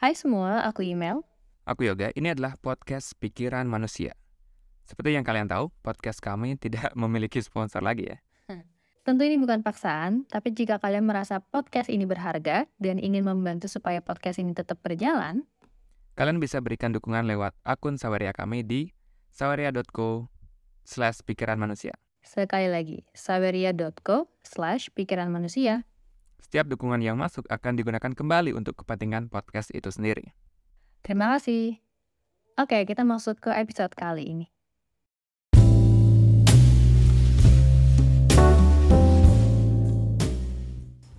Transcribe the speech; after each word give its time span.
Hai 0.00 0.16
semua, 0.16 0.64
aku 0.64 0.80
Email. 0.80 1.20
Aku 1.68 1.84
Yoga, 1.84 2.08
ini 2.16 2.32
adalah 2.32 2.56
podcast 2.56 3.12
Pikiran 3.20 3.68
Manusia. 3.68 4.16
Seperti 4.88 5.12
yang 5.12 5.28
kalian 5.28 5.44
tahu, 5.44 5.68
podcast 5.84 6.24
kami 6.24 6.56
tidak 6.64 6.96
memiliki 6.96 7.36
sponsor 7.44 7.84
lagi 7.84 8.08
ya. 8.08 8.16
Tentu 9.04 9.28
ini 9.28 9.36
bukan 9.36 9.60
paksaan, 9.60 10.24
tapi 10.24 10.56
jika 10.56 10.80
kalian 10.80 11.04
merasa 11.04 11.44
podcast 11.44 11.92
ini 11.92 12.08
berharga 12.08 12.64
dan 12.80 12.96
ingin 12.96 13.28
membantu 13.28 13.68
supaya 13.68 14.00
podcast 14.00 14.40
ini 14.40 14.56
tetap 14.56 14.80
berjalan, 14.80 15.44
Kalian 16.16 16.40
bisa 16.40 16.64
berikan 16.64 16.96
dukungan 16.96 17.28
lewat 17.28 17.52
akun 17.60 18.00
Saweria 18.00 18.32
kami 18.32 18.64
di 18.64 18.96
saweria.co 19.28 20.32
slash 20.80 21.20
pikiran 21.28 21.60
manusia. 21.60 21.92
sekali 22.24 22.72
lagi, 22.72 23.04
saweria.co 23.12 24.32
slash 24.48 24.88
pikiran 24.96 25.28
manusia. 25.28 25.84
Setiap 26.40 26.72
dukungan 26.72 27.04
yang 27.04 27.20
masuk 27.20 27.44
akan 27.52 27.76
digunakan 27.76 28.16
kembali 28.16 28.56
untuk 28.56 28.80
kepentingan 28.80 29.28
podcast 29.28 29.68
itu 29.76 29.92
sendiri. 29.92 30.32
Terima 31.04 31.36
kasih. 31.36 31.76
Oke, 32.56 32.80
kita 32.88 33.04
masuk 33.04 33.44
ke 33.44 33.52
episode 33.52 33.92
kali 33.92 34.24
ini. 34.24 34.46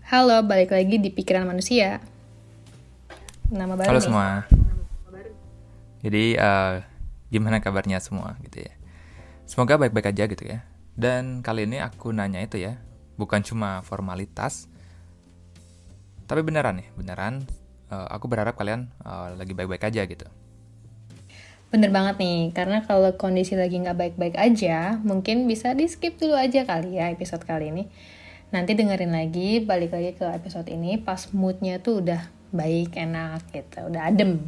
Halo, 0.10 0.42
balik 0.42 0.74
lagi 0.74 0.98
di 0.98 1.14
Pikiran 1.14 1.46
Manusia. 1.46 2.02
Nama 3.54 3.78
baru 3.78 3.94
Halo 3.94 4.02
nih. 4.02 4.06
semua. 4.10 4.28
Jadi 6.02 6.34
eh, 6.34 6.74
gimana 7.30 7.62
kabarnya 7.62 8.02
semua 8.02 8.42
gitu 8.42 8.66
ya? 8.66 8.74
Semoga 9.46 9.78
baik-baik 9.78 10.18
aja 10.18 10.26
gitu 10.26 10.44
ya. 10.50 10.66
Dan 10.98 11.46
kali 11.46 11.70
ini 11.70 11.78
aku 11.78 12.10
nanya 12.10 12.42
itu 12.42 12.58
ya, 12.58 12.82
bukan 13.16 13.46
cuma 13.46 13.86
formalitas, 13.86 14.68
tapi 16.32 16.48
beneran 16.48 16.80
nih, 16.80 16.88
beneran. 16.96 17.44
eh, 17.92 18.08
aku 18.08 18.32
berharap 18.32 18.56
kalian 18.56 18.88
eh, 19.04 19.36
lagi 19.36 19.52
baik-baik 19.52 19.84
aja 19.84 20.08
gitu. 20.08 20.24
Bener 21.76 21.92
banget 21.92 22.24
nih, 22.24 22.56
karena 22.56 22.88
kalau 22.88 23.12
kondisi 23.20 23.60
lagi 23.60 23.76
nggak 23.80 24.00
baik-baik 24.00 24.40
aja, 24.40 24.96
mungkin 25.04 25.44
bisa 25.44 25.76
di 25.76 25.92
skip 25.92 26.16
dulu 26.16 26.40
aja 26.40 26.64
kali 26.64 26.96
ya 26.96 27.12
episode 27.12 27.44
kali 27.44 27.68
ini. 27.76 27.84
Nanti 28.56 28.76
dengerin 28.76 29.12
lagi, 29.12 29.60
balik 29.64 29.92
lagi 29.92 30.16
ke 30.16 30.24
episode 30.24 30.72
ini 30.72 31.00
pas 31.00 31.20
moodnya 31.36 31.84
tuh 31.84 32.00
udah 32.00 32.28
baik, 32.56 32.96
enak 32.96 33.52
gitu, 33.52 33.92
udah 33.92 34.08
adem. 34.08 34.40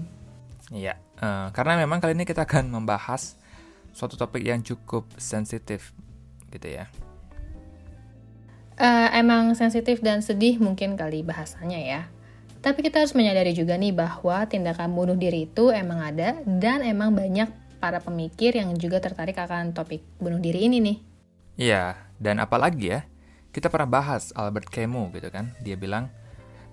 Iya, 0.71 0.95
eh, 1.19 1.47
karena 1.52 1.80
memang 1.83 1.99
kali 1.99 2.15
ini 2.15 2.23
kita 2.23 2.47
akan 2.47 2.71
membahas 2.71 3.36
suatu 3.91 4.15
topik 4.15 4.43
yang 4.43 4.63
cukup 4.63 5.08
sensitif 5.19 5.91
gitu 6.47 6.80
ya. 6.80 6.88
Eh, 8.73 9.09
emang 9.13 9.53
sensitif 9.53 10.02
dan 10.02 10.25
sedih 10.25 10.57
mungkin 10.57 10.97
kali 10.97 11.21
bahasanya 11.21 11.77
ya. 11.77 12.02
Tapi 12.63 12.81
kita 12.81 13.03
harus 13.03 13.13
menyadari 13.13 13.53
juga 13.53 13.77
nih 13.77 13.93
bahwa 13.93 14.47
tindakan 14.49 14.95
bunuh 14.97 15.19
diri 15.19 15.45
itu 15.45 15.69
emang 15.69 16.02
ada 16.02 16.41
dan 16.47 16.81
emang 16.81 17.13
banyak 17.13 17.52
para 17.77 17.99
pemikir 17.99 18.55
yang 18.55 18.73
juga 18.80 19.03
tertarik 19.03 19.35
akan 19.35 19.75
topik 19.75 20.02
bunuh 20.17 20.39
diri 20.39 20.71
ini 20.71 20.80
nih. 20.80 20.97
Iya, 21.59 21.83
dan 22.17 22.41
apalagi 22.41 22.97
ya, 22.97 22.99
kita 23.53 23.69
pernah 23.69 24.02
bahas 24.02 24.33
Albert 24.33 24.73
Camus 24.73 25.13
gitu 25.13 25.30
kan. 25.30 25.53
Dia 25.61 25.77
bilang, 25.77 26.09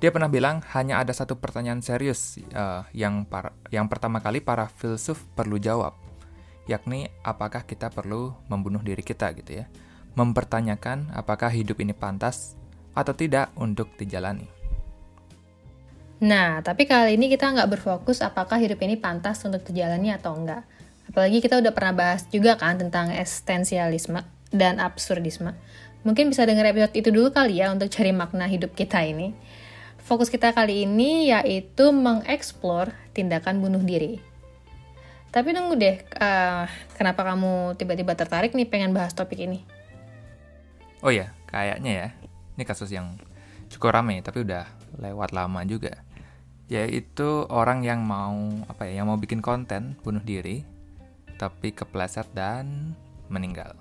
dia 0.00 0.08
pernah 0.08 0.30
bilang 0.30 0.64
hanya 0.72 1.04
ada 1.04 1.12
satu 1.12 1.36
pertanyaan 1.36 1.84
serius 1.84 2.40
eh, 2.40 2.82
yang 2.96 3.28
par- 3.28 3.52
yang 3.68 3.90
pertama 3.92 4.24
kali 4.24 4.40
para 4.40 4.72
filsuf 4.72 5.20
perlu 5.36 5.60
jawab, 5.60 5.98
yakni 6.64 7.12
apakah 7.26 7.66
kita 7.66 7.92
perlu 7.92 8.32
membunuh 8.48 8.80
diri 8.80 9.04
kita 9.04 9.36
gitu 9.36 9.60
ya. 9.60 9.68
Mempertanyakan 10.18 11.14
apakah 11.14 11.50
hidup 11.50 11.78
ini 11.78 11.94
pantas 11.94 12.58
atau 12.94 13.14
tidak 13.14 13.54
untuk 13.54 13.94
dijalani. 13.94 14.60
Nah, 16.20 16.60
tapi 16.60 16.84
kali 16.84 17.16
ini 17.16 17.32
kita 17.32 17.48
nggak 17.48 17.80
berfokus 17.80 18.20
apakah 18.20 18.60
hidup 18.60 18.76
ini 18.84 19.00
pantas 19.00 19.40
untuk 19.48 19.64
dijalani 19.64 20.12
atau 20.12 20.36
enggak. 20.36 20.68
Apalagi 21.08 21.40
kita 21.40 21.56
udah 21.58 21.72
pernah 21.72 21.94
bahas 21.96 22.28
juga 22.28 22.60
kan 22.60 22.76
tentang 22.76 23.08
eksistensialisme 23.08 24.20
dan 24.52 24.76
absurdisme. 24.78 25.56
Mungkin 26.04 26.28
bisa 26.28 26.44
denger 26.44 26.76
episode 26.76 26.94
itu 26.94 27.08
dulu 27.08 27.32
kali 27.32 27.64
ya 27.64 27.72
untuk 27.72 27.88
cari 27.88 28.12
makna 28.12 28.44
hidup 28.44 28.76
kita 28.76 29.00
ini. 29.00 29.32
Fokus 30.04 30.28
kita 30.28 30.52
kali 30.52 30.84
ini 30.84 31.32
yaitu 31.32 31.88
mengeksplor 31.88 32.92
tindakan 33.16 33.64
bunuh 33.64 33.80
diri. 33.80 34.20
Tapi 35.30 35.54
tunggu 35.56 35.78
deh, 35.78 36.02
eh, 36.02 36.64
kenapa 36.98 37.22
kamu 37.22 37.78
tiba-tiba 37.78 38.12
tertarik 38.18 38.52
nih 38.52 38.66
pengen 38.66 38.92
bahas 38.92 39.14
topik 39.14 39.38
ini? 39.40 39.79
Oh 41.00 41.08
ya, 41.08 41.32
kayaknya 41.48 41.92
ya, 41.96 42.08
ini 42.60 42.64
kasus 42.68 42.92
yang 42.92 43.16
cukup 43.72 43.96
rame 43.96 44.20
tapi 44.20 44.44
udah 44.44 44.68
lewat 45.00 45.32
lama 45.32 45.64
juga. 45.64 46.04
Yaitu 46.68 47.48
orang 47.48 47.80
yang 47.82 48.04
mau 48.04 48.36
apa 48.68 48.84
ya, 48.84 49.00
yang 49.00 49.08
mau 49.08 49.16
bikin 49.16 49.40
konten 49.40 49.96
bunuh 50.04 50.20
diri 50.20 50.62
tapi 51.40 51.72
kepleset 51.72 52.28
dan 52.36 52.92
meninggal. 53.32 53.72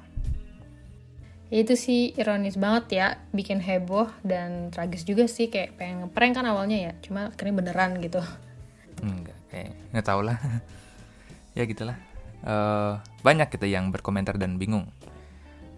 Itu 1.51 1.75
sih 1.75 2.15
ironis 2.15 2.55
banget 2.55 2.85
ya, 2.93 3.07
bikin 3.35 3.59
heboh 3.59 4.07
dan 4.23 4.71
tragis 4.71 5.03
juga 5.03 5.27
sih 5.27 5.51
kayak 5.51 5.75
pengen 5.75 6.07
ngeprank 6.07 6.39
kan 6.39 6.47
awalnya 6.47 6.77
ya, 6.87 6.91
cuma 7.03 7.35
akhirnya 7.35 7.55
beneran 7.59 7.99
gitu. 7.99 8.23
Enggak, 9.03 9.35
kayak 9.51 9.75
nggak 9.91 10.05
tahu 10.07 10.21
lah. 10.23 10.37
ya 11.57 11.67
gitulah. 11.67 11.99
Eh 12.47 12.93
banyak 13.27 13.51
gitu 13.51 13.67
yang 13.67 13.91
berkomentar 13.91 14.39
dan 14.39 14.55
bingung. 14.55 14.87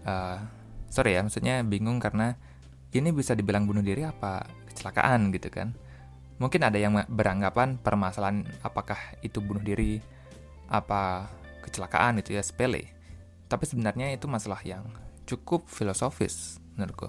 Eh 0.06 0.61
sorry 0.92 1.16
ya, 1.16 1.24
maksudnya 1.24 1.64
bingung 1.64 1.96
karena 1.96 2.36
ini 2.92 3.08
bisa 3.16 3.32
dibilang 3.32 3.64
bunuh 3.64 3.80
diri 3.80 4.04
apa 4.04 4.44
kecelakaan 4.68 5.32
gitu 5.32 5.48
kan. 5.48 5.72
Mungkin 6.36 6.60
ada 6.60 6.76
yang 6.76 7.00
beranggapan 7.08 7.80
permasalahan 7.80 8.44
apakah 8.60 9.00
itu 9.24 9.40
bunuh 9.40 9.64
diri, 9.64 10.04
apa 10.68 11.32
kecelakaan 11.64 12.20
itu 12.20 12.36
ya 12.36 12.44
sepele. 12.44 12.92
Tapi 13.48 13.64
sebenarnya 13.64 14.12
itu 14.12 14.28
masalah 14.28 14.60
yang 14.60 14.84
cukup 15.24 15.64
filosofis 15.64 16.60
menurutku. 16.76 17.08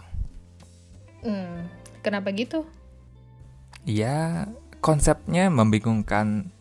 Hmm, 1.23 1.67
kenapa 1.99 2.31
gitu? 2.31 2.63
Ya, 3.83 4.47
konsepnya 4.79 5.51
membingungkan 5.51 6.51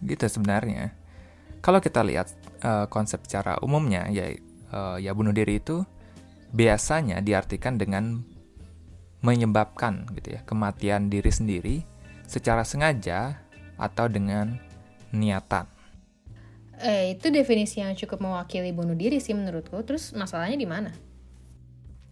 gitu 0.00 0.24
sebenarnya. 0.24 0.96
Kalau 1.60 1.84
kita 1.84 2.00
lihat 2.00 2.32
eh, 2.64 2.86
konsep 2.88 3.24
secara 3.28 3.60
umumnya, 3.60 4.08
ya, 4.08 4.32
eh, 4.32 4.96
ya 5.00 5.12
bunuh 5.12 5.32
diri 5.36 5.60
itu 5.60 5.84
biasanya 6.50 7.22
diartikan 7.22 7.78
dengan 7.78 8.26
menyebabkan 9.20 10.08
gitu 10.16 10.38
ya 10.38 10.40
kematian 10.48 11.12
diri 11.12 11.28
sendiri 11.28 11.76
secara 12.24 12.64
sengaja 12.64 13.42
atau 13.76 14.06
dengan 14.08 14.56
niatan. 15.10 15.66
Eh, 16.80 17.12
itu 17.12 17.28
definisi 17.28 17.84
yang 17.84 17.92
cukup 17.92 18.24
mewakili 18.24 18.72
bunuh 18.72 18.96
diri 18.96 19.20
sih 19.20 19.36
menurutku. 19.36 19.76
Terus 19.84 20.16
masalahnya 20.16 20.56
di 20.56 20.64
mana? 20.64 20.90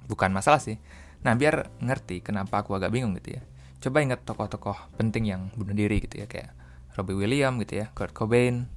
Bukan 0.05 0.29
masalah 0.29 0.61
sih. 0.61 0.77
Nah, 1.25 1.33
biar 1.33 1.73
ngerti 1.81 2.21
kenapa 2.21 2.61
aku 2.61 2.77
agak 2.77 2.93
bingung 2.93 3.17
gitu 3.17 3.41
ya. 3.41 3.43
Coba 3.81 4.05
ingat 4.05 4.29
tokoh-tokoh 4.29 4.93
penting 5.01 5.33
yang 5.33 5.49
bunuh 5.57 5.73
diri 5.73 6.05
gitu 6.05 6.21
ya 6.21 6.27
kayak 6.29 6.53
Robbie 6.99 7.17
Williams 7.17 7.65
gitu 7.65 7.81
ya, 7.81 7.87
Kurt 7.97 8.13
Cobain. 8.13 8.69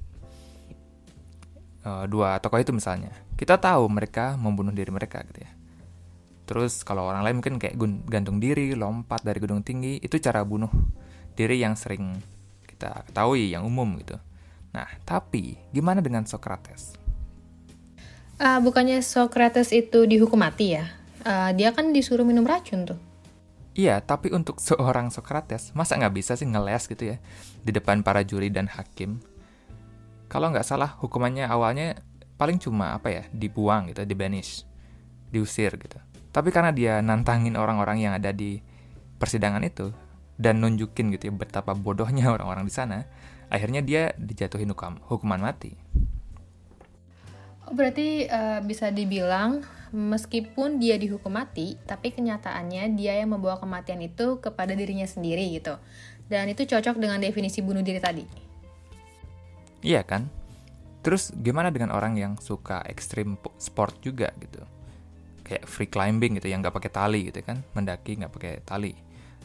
Eh, 1.84 2.04
dua 2.08 2.40
tokoh 2.40 2.62
itu 2.62 2.72
misalnya. 2.72 3.12
Kita 3.42 3.58
tahu 3.58 3.90
mereka 3.90 4.38
membunuh 4.38 4.70
diri 4.70 4.94
mereka 4.94 5.18
gitu 5.26 5.42
ya. 5.42 5.50
Terus 6.46 6.86
kalau 6.86 7.10
orang 7.10 7.26
lain 7.26 7.42
mungkin 7.42 7.58
kayak 7.58 7.74
gantung 8.06 8.38
diri, 8.38 8.70
lompat 8.78 9.26
dari 9.26 9.42
gedung 9.42 9.66
tinggi, 9.66 9.98
itu 9.98 10.14
cara 10.22 10.46
bunuh 10.46 10.70
diri 11.34 11.58
yang 11.58 11.74
sering 11.74 12.22
kita 12.70 13.02
ketahui, 13.10 13.50
yang 13.50 13.66
umum 13.66 13.98
gitu. 13.98 14.14
Nah, 14.70 14.86
tapi 15.02 15.58
gimana 15.74 15.98
dengan 15.98 16.22
Socrates? 16.22 16.94
Ah, 18.38 18.62
bukannya 18.62 19.02
Socrates 19.02 19.74
itu 19.74 20.06
dihukum 20.06 20.38
mati 20.38 20.78
ya? 20.78 20.86
Ah, 21.26 21.50
dia 21.50 21.74
kan 21.74 21.90
disuruh 21.90 22.22
minum 22.22 22.46
racun 22.46 22.94
tuh. 22.94 22.98
Iya, 23.74 23.98
tapi 24.06 24.30
untuk 24.30 24.62
seorang 24.70 25.10
Socrates, 25.10 25.74
masa 25.74 25.98
nggak 25.98 26.14
bisa 26.14 26.38
sih 26.38 26.46
ngeles 26.46 26.86
gitu 26.86 27.10
ya 27.10 27.18
di 27.66 27.74
depan 27.74 28.06
para 28.06 28.22
juri 28.22 28.54
dan 28.54 28.70
hakim? 28.70 29.18
Kalau 30.30 30.54
nggak 30.54 30.62
salah, 30.62 30.94
hukumannya 31.02 31.50
awalnya 31.50 31.98
paling 32.42 32.58
cuma 32.58 32.98
apa 32.98 33.06
ya, 33.14 33.22
dibuang 33.30 33.94
gitu, 33.94 34.02
dibanish, 34.02 34.66
diusir 35.30 35.78
gitu. 35.78 36.02
Tapi 36.34 36.50
karena 36.50 36.74
dia 36.74 36.98
nantangin 36.98 37.54
orang-orang 37.54 38.02
yang 38.02 38.18
ada 38.18 38.34
di 38.34 38.58
persidangan 39.22 39.62
itu 39.62 39.94
dan 40.34 40.58
nunjukin 40.58 41.14
gitu 41.14 41.30
ya 41.30 41.32
betapa 41.38 41.70
bodohnya 41.78 42.26
orang-orang 42.34 42.66
di 42.66 42.74
sana, 42.74 43.06
akhirnya 43.46 43.78
dia 43.78 44.10
dijatuhin 44.18 44.74
hukum, 44.74 44.98
hukuman 45.06 45.38
mati. 45.38 45.78
Oh, 47.70 47.78
berarti 47.78 48.26
eh, 48.26 48.60
bisa 48.66 48.90
dibilang 48.90 49.62
meskipun 49.94 50.82
dia 50.82 50.98
dihukum 50.98 51.30
mati, 51.30 51.78
tapi 51.86 52.10
kenyataannya 52.10 52.98
dia 52.98 53.22
yang 53.22 53.38
membawa 53.38 53.62
kematian 53.62 54.02
itu 54.02 54.42
kepada 54.42 54.74
dirinya 54.74 55.06
sendiri 55.06 55.46
gitu. 55.62 55.78
Dan 56.26 56.50
itu 56.50 56.66
cocok 56.66 56.98
dengan 56.98 57.22
definisi 57.22 57.62
bunuh 57.62 57.86
diri 57.86 58.02
tadi. 58.02 58.24
Iya 59.86 60.02
kan? 60.02 60.41
Terus 61.02 61.34
gimana 61.34 61.74
dengan 61.74 61.90
orang 61.90 62.14
yang 62.14 62.38
suka 62.38 62.78
ekstrim 62.86 63.34
po- 63.34 63.52
sport 63.58 63.98
juga 63.98 64.30
gitu? 64.38 64.62
Kayak 65.42 65.66
free 65.66 65.90
climbing 65.90 66.38
gitu 66.38 66.46
yang 66.46 66.62
nggak 66.62 66.78
pakai 66.78 66.92
tali 66.94 67.20
gitu 67.26 67.42
kan, 67.42 67.60
mendaki 67.74 68.22
nggak 68.22 68.32
pakai 68.32 68.54
tali. 68.62 68.94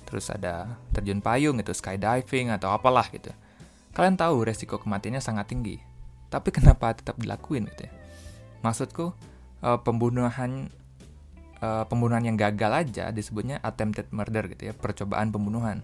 terus 0.08 0.32
ada 0.32 0.80
terjun 0.96 1.20
payung 1.20 1.60
gitu, 1.60 1.76
skydiving 1.76 2.48
atau 2.56 2.72
apalah 2.72 3.04
gitu. 3.12 3.28
Kalian 3.92 4.16
tahu 4.16 4.48
resiko 4.48 4.80
kematiannya 4.80 5.20
sangat 5.20 5.52
tinggi. 5.52 5.84
Tapi 6.32 6.48
kenapa 6.56 6.96
tetap 6.96 7.20
dilakuin 7.20 7.68
gitu 7.68 7.92
ya? 7.92 7.94
Maksudku 8.64 9.12
uh, 9.68 9.80
pembunuhan 9.84 10.72
uh, 11.60 11.84
pembunuhan 11.92 12.24
yang 12.24 12.40
gagal 12.40 12.88
aja 12.88 13.12
disebutnya 13.12 13.60
attempted 13.60 14.08
murder 14.16 14.48
gitu 14.48 14.72
ya, 14.72 14.74
percobaan 14.80 15.28
pembunuhan. 15.36 15.84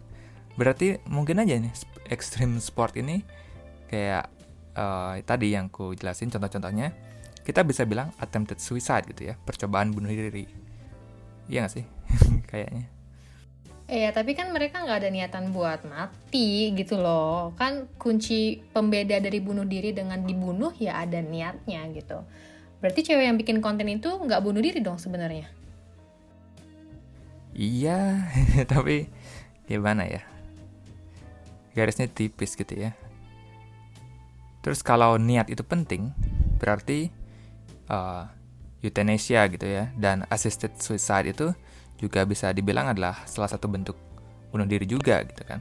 Berarti 0.55 1.03
mungkin 1.09 1.43
aja 1.43 1.59
nih 1.59 1.75
extreme 2.07 2.63
sport 2.63 2.95
ini 2.95 3.25
kayak 3.91 4.29
uh, 4.77 5.17
tadi 5.23 5.53
yang 5.53 5.69
ku 5.69 5.93
jelasin 5.97 6.29
contoh-contohnya, 6.29 6.93
kita 7.43 7.61
bisa 7.67 7.83
bilang 7.83 8.11
attempted 8.21 8.57
suicide 8.57 9.07
gitu 9.09 9.31
ya, 9.31 9.35
percobaan 9.39 9.91
bunuh 9.91 10.09
diri. 10.09 10.45
Iya 11.51 11.67
gak 11.67 11.73
sih? 11.75 11.85
Kayaknya. 12.51 12.93
Iya, 13.83 14.15
tapi 14.15 14.31
kan 14.31 14.47
mereka 14.55 14.79
nggak 14.79 14.99
ada 15.03 15.09
niatan 15.11 15.51
buat 15.51 15.83
mati 15.83 16.71
gitu 16.71 16.95
loh. 16.97 17.51
Kan 17.59 17.91
kunci 17.99 18.63
pembeda 18.71 19.19
dari 19.19 19.43
bunuh 19.43 19.67
diri 19.67 19.91
dengan 19.91 20.23
dibunuh 20.23 20.71
ya 20.79 21.03
ada 21.03 21.19
niatnya 21.19 21.83
gitu. 21.91 22.23
Berarti 22.79 23.03
cewek 23.03 23.27
yang 23.27 23.35
bikin 23.35 23.59
konten 23.59 23.91
itu 23.91 24.07
nggak 24.07 24.39
bunuh 24.39 24.63
diri 24.63 24.79
dong 24.79 24.95
sebenarnya? 24.95 25.51
Iya, 27.53 28.23
tapi 28.71 29.11
gimana 29.67 30.07
ya? 30.07 30.23
Garisnya 31.75 32.07
tipis 32.07 32.55
gitu 32.55 32.73
ya. 32.73 32.95
Terus 34.63 34.79
kalau 34.79 35.19
niat 35.19 35.51
itu 35.51 35.61
penting, 35.61 36.15
berarti 36.57 37.11
uh, 37.91 38.31
euthanasia 38.79 39.43
gitu 39.51 39.67
ya, 39.67 39.91
dan 39.99 40.23
assisted 40.31 40.71
suicide 40.79 41.35
itu 41.35 41.51
juga 41.99 42.23
bisa 42.23 42.49
dibilang 42.55 42.95
adalah 42.95 43.27
salah 43.27 43.51
satu 43.51 43.67
bentuk 43.67 43.99
bunuh 44.55 44.63
diri 44.63 44.87
juga 44.87 45.19
gitu 45.27 45.43
kan. 45.43 45.59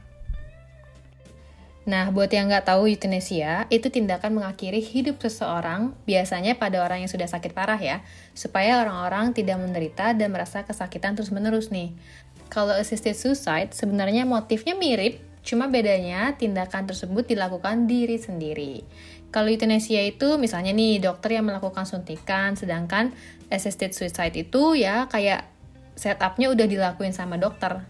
Nah, 1.83 2.07
buat 2.15 2.31
yang 2.31 2.47
nggak 2.47 2.71
tahu 2.71 2.87
euthanasia, 2.87 3.67
itu 3.67 3.91
tindakan 3.91 4.39
mengakhiri 4.39 4.79
hidup 4.79 5.19
seseorang, 5.19 5.91
biasanya 6.07 6.55
pada 6.55 6.79
orang 6.79 7.03
yang 7.03 7.11
sudah 7.11 7.27
sakit 7.27 7.51
parah 7.51 7.75
ya, 7.75 7.99
supaya 8.31 8.79
orang-orang 8.79 9.35
tidak 9.35 9.59
menderita 9.59 10.15
dan 10.15 10.31
merasa 10.31 10.63
kesakitan 10.63 11.19
terus-menerus 11.19 11.75
nih. 11.75 11.91
Kalau 12.47 12.71
assisted 12.71 13.19
suicide, 13.19 13.75
sebenarnya 13.75 14.23
motifnya 14.23 14.79
mirip, 14.79 15.19
cuma 15.43 15.67
bedanya 15.67 16.33
tindakan 16.39 16.87
tersebut 16.87 17.27
dilakukan 17.27 17.85
diri 17.85 18.17
sendiri. 18.17 18.81
Kalau 19.33 19.49
euthanasia 19.49 20.05
itu 20.05 20.37
misalnya 20.37 20.71
nih 20.71 21.01
dokter 21.01 21.35
yang 21.35 21.49
melakukan 21.49 21.83
suntikan, 21.83 22.53
sedangkan 22.53 23.11
assisted 23.51 23.91
suicide 23.91 24.33
itu 24.37 24.77
ya 24.77 25.09
kayak 25.11 25.49
setupnya 25.99 26.53
udah 26.53 26.65
dilakuin 26.69 27.13
sama 27.13 27.37
dokter. 27.37 27.81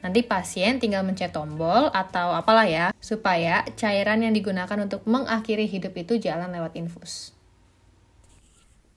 Nanti 0.00 0.22
pasien 0.24 0.80
tinggal 0.80 1.04
mencet 1.04 1.32
tombol 1.32 1.92
atau 1.92 2.32
apalah 2.32 2.64
ya, 2.68 2.86
supaya 3.00 3.64
cairan 3.76 4.22
yang 4.24 4.32
digunakan 4.32 4.76
untuk 4.80 5.04
mengakhiri 5.04 5.68
hidup 5.68 5.92
itu 5.98 6.16
jalan 6.16 6.48
lewat 6.52 6.78
infus. 6.80 7.36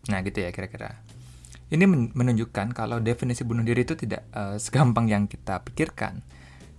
Nah 0.08 0.24
gitu 0.24 0.40
ya 0.40 0.56
kira-kira. 0.56 1.04
Ini 1.70 1.86
menunjukkan 2.16 2.74
kalau 2.74 2.98
definisi 2.98 3.46
bunuh 3.46 3.62
diri 3.62 3.86
itu 3.86 3.94
tidak 3.94 4.26
uh, 4.34 4.58
segampang 4.58 5.06
yang 5.06 5.30
kita 5.30 5.62
pikirkan. 5.62 6.24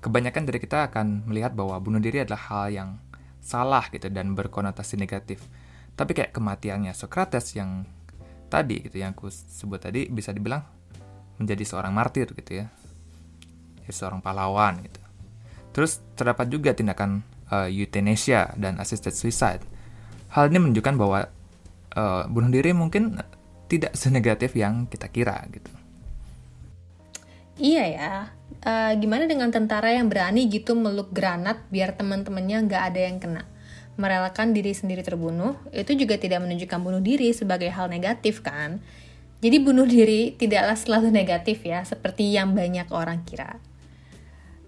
Kebanyakan 0.01 0.49
dari 0.49 0.57
kita 0.57 0.89
akan 0.89 1.29
melihat 1.29 1.53
bahwa 1.53 1.77
bunuh 1.77 2.01
diri 2.01 2.25
adalah 2.25 2.41
hal 2.49 2.73
yang 2.73 2.91
salah 3.41 3.85
gitu 3.93 4.09
dan 4.09 4.33
berkonotasi 4.33 4.97
negatif. 4.97 5.45
Tapi 5.93 6.17
kayak 6.17 6.33
kematiannya 6.33 6.97
Socrates 6.97 7.53
yang 7.53 7.85
tadi 8.49 8.81
gitu 8.81 8.97
yang 8.97 9.13
aku 9.13 9.29
sebut 9.29 9.77
tadi 9.77 10.09
bisa 10.09 10.33
dibilang 10.33 10.65
menjadi 11.37 11.65
seorang 11.69 11.93
martir 11.93 12.33
gitu 12.33 12.65
ya. 12.65 12.67
Jadi 13.85 13.93
seorang 13.93 14.25
pahlawan 14.25 14.81
gitu. 14.89 15.01
Terus 15.77 16.01
terdapat 16.17 16.49
juga 16.49 16.73
tindakan 16.73 17.21
uh, 17.53 17.69
euthanasia 17.69 18.57
dan 18.57 18.81
assisted 18.81 19.13
suicide. 19.13 19.61
Hal 20.33 20.49
ini 20.49 20.65
menunjukkan 20.65 20.95
bahwa 20.97 21.29
uh, 21.93 22.25
bunuh 22.25 22.49
diri 22.49 22.73
mungkin 22.73 23.21
tidak 23.69 23.93
senegatif 24.01 24.57
yang 24.57 24.89
kita 24.89 25.13
kira 25.13 25.45
gitu. 25.53 25.69
Iya 27.61 27.85
ya 27.85 28.40
uh, 28.65 28.93
gimana 28.99 29.25
dengan 29.31 29.53
tentara 29.53 29.93
yang 29.95 30.09
berani 30.11 30.49
gitu 30.49 30.77
meluk 30.77 31.13
granat 31.13 31.63
biar 31.69 31.97
teman-temannya 31.97 32.67
nggak 32.67 32.83
ada 32.93 33.01
yang 33.01 33.19
kena 33.21 33.43
merelakan 34.01 34.57
diri 34.57 34.73
sendiri 34.73 35.05
terbunuh 35.05 35.61
itu 35.75 35.93
juga 35.93 36.17
tidak 36.17 36.41
menunjukkan 36.41 36.81
bunuh 36.81 37.03
diri 37.05 37.35
sebagai 37.37 37.69
hal 37.69 37.93
negatif 37.93 38.41
kan 38.41 38.81
jadi 39.41 39.57
bunuh 39.57 39.89
diri 39.89 40.37
tidaklah 40.37 40.77
selalu 40.77 41.09
negatif 41.09 41.65
ya, 41.65 41.81
seperti 41.81 42.29
yang 42.29 42.53
banyak 42.53 42.93
orang 42.93 43.25
kira. 43.25 43.57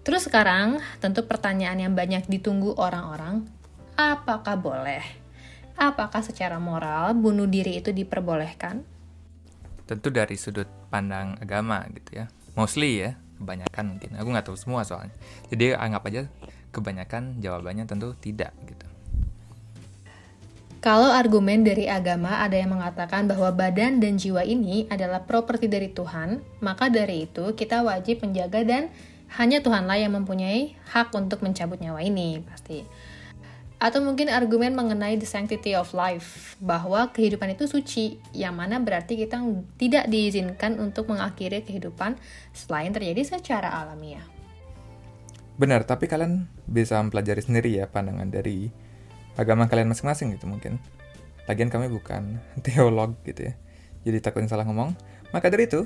Terus 0.01 0.25
sekarang, 0.25 0.81
tentu 0.97 1.29
pertanyaan 1.29 1.77
yang 1.77 1.93
banyak 1.93 2.25
ditunggu 2.25 2.73
orang-orang, 2.81 3.45
apakah 3.93 4.57
boleh? 4.57 5.05
Apakah 5.77 6.25
secara 6.25 6.57
moral 6.57 7.13
bunuh 7.13 7.45
diri 7.45 7.77
itu 7.77 7.93
diperbolehkan? 7.93 8.81
Tentu 9.85 10.09
dari 10.09 10.33
sudut 10.41 10.65
pandang 10.89 11.37
agama 11.37 11.85
gitu 11.93 12.25
ya. 12.25 12.33
Mostly 12.57 12.91
ya, 12.97 13.11
kebanyakan 13.43 13.83
mungkin. 13.95 14.09
Aku 14.15 14.27
nggak 14.31 14.47
tahu 14.47 14.57
semua 14.57 14.87
soalnya. 14.87 15.13
Jadi 15.51 15.75
anggap 15.75 16.07
aja 16.07 16.31
kebanyakan 16.73 17.43
jawabannya 17.43 17.85
tentu 17.85 18.15
tidak 18.17 18.55
gitu. 18.65 18.87
Kalau 20.83 21.07
argumen 21.07 21.63
dari 21.63 21.87
agama 21.87 22.43
ada 22.43 22.59
yang 22.59 22.75
mengatakan 22.75 23.23
bahwa 23.23 23.55
badan 23.55 24.03
dan 24.03 24.19
jiwa 24.19 24.43
ini 24.43 24.83
adalah 24.91 25.23
properti 25.23 25.71
dari 25.71 25.87
Tuhan, 25.87 26.43
maka 26.59 26.91
dari 26.91 27.23
itu 27.23 27.55
kita 27.55 27.87
wajib 27.87 28.19
menjaga 28.19 28.67
dan 28.67 28.91
hanya 29.39 29.63
Tuhanlah 29.63 29.95
yang 29.95 30.11
mempunyai 30.11 30.75
hak 30.91 31.15
untuk 31.15 31.39
mencabut 31.39 31.79
nyawa 31.79 32.03
ini, 32.03 32.43
pasti. 32.43 32.83
Atau 33.81 33.99
mungkin 33.99 34.31
argumen 34.31 34.77
mengenai 34.77 35.19
the 35.19 35.27
sanctity 35.27 35.75
of 35.75 35.91
life, 35.91 36.55
bahwa 36.63 37.11
kehidupan 37.11 37.53
itu 37.53 37.67
suci, 37.67 38.21
yang 38.31 38.55
mana 38.55 38.79
berarti 38.79 39.19
kita 39.19 39.43
tidak 39.75 40.07
diizinkan 40.07 40.79
untuk 40.79 41.11
mengakhiri 41.11 41.61
kehidupan 41.67 42.15
selain 42.55 42.95
terjadi 42.95 43.37
secara 43.37 43.69
alamiah. 43.83 44.23
Benar, 45.53 45.85
tapi 45.85 46.09
kalian 46.09 46.49
bisa 46.65 46.97
mempelajari 46.97 47.41
sendiri 47.45 47.69
ya 47.77 47.85
pandangan 47.85 48.25
dari 48.25 48.73
agama 49.37 49.69
kalian 49.69 49.93
masing-masing 49.93 50.33
gitu 50.33 50.49
mungkin. 50.49 50.81
Lagian 51.45 51.69
kami 51.69 51.91
bukan 51.91 52.39
teolog 52.65 53.13
gitu 53.27 53.51
ya. 53.51 53.53
Jadi 54.03 54.17
takutnya 54.23 54.49
salah 54.49 54.65
ngomong. 54.65 54.95
Maka 55.29 55.53
dari 55.53 55.69
itu, 55.69 55.85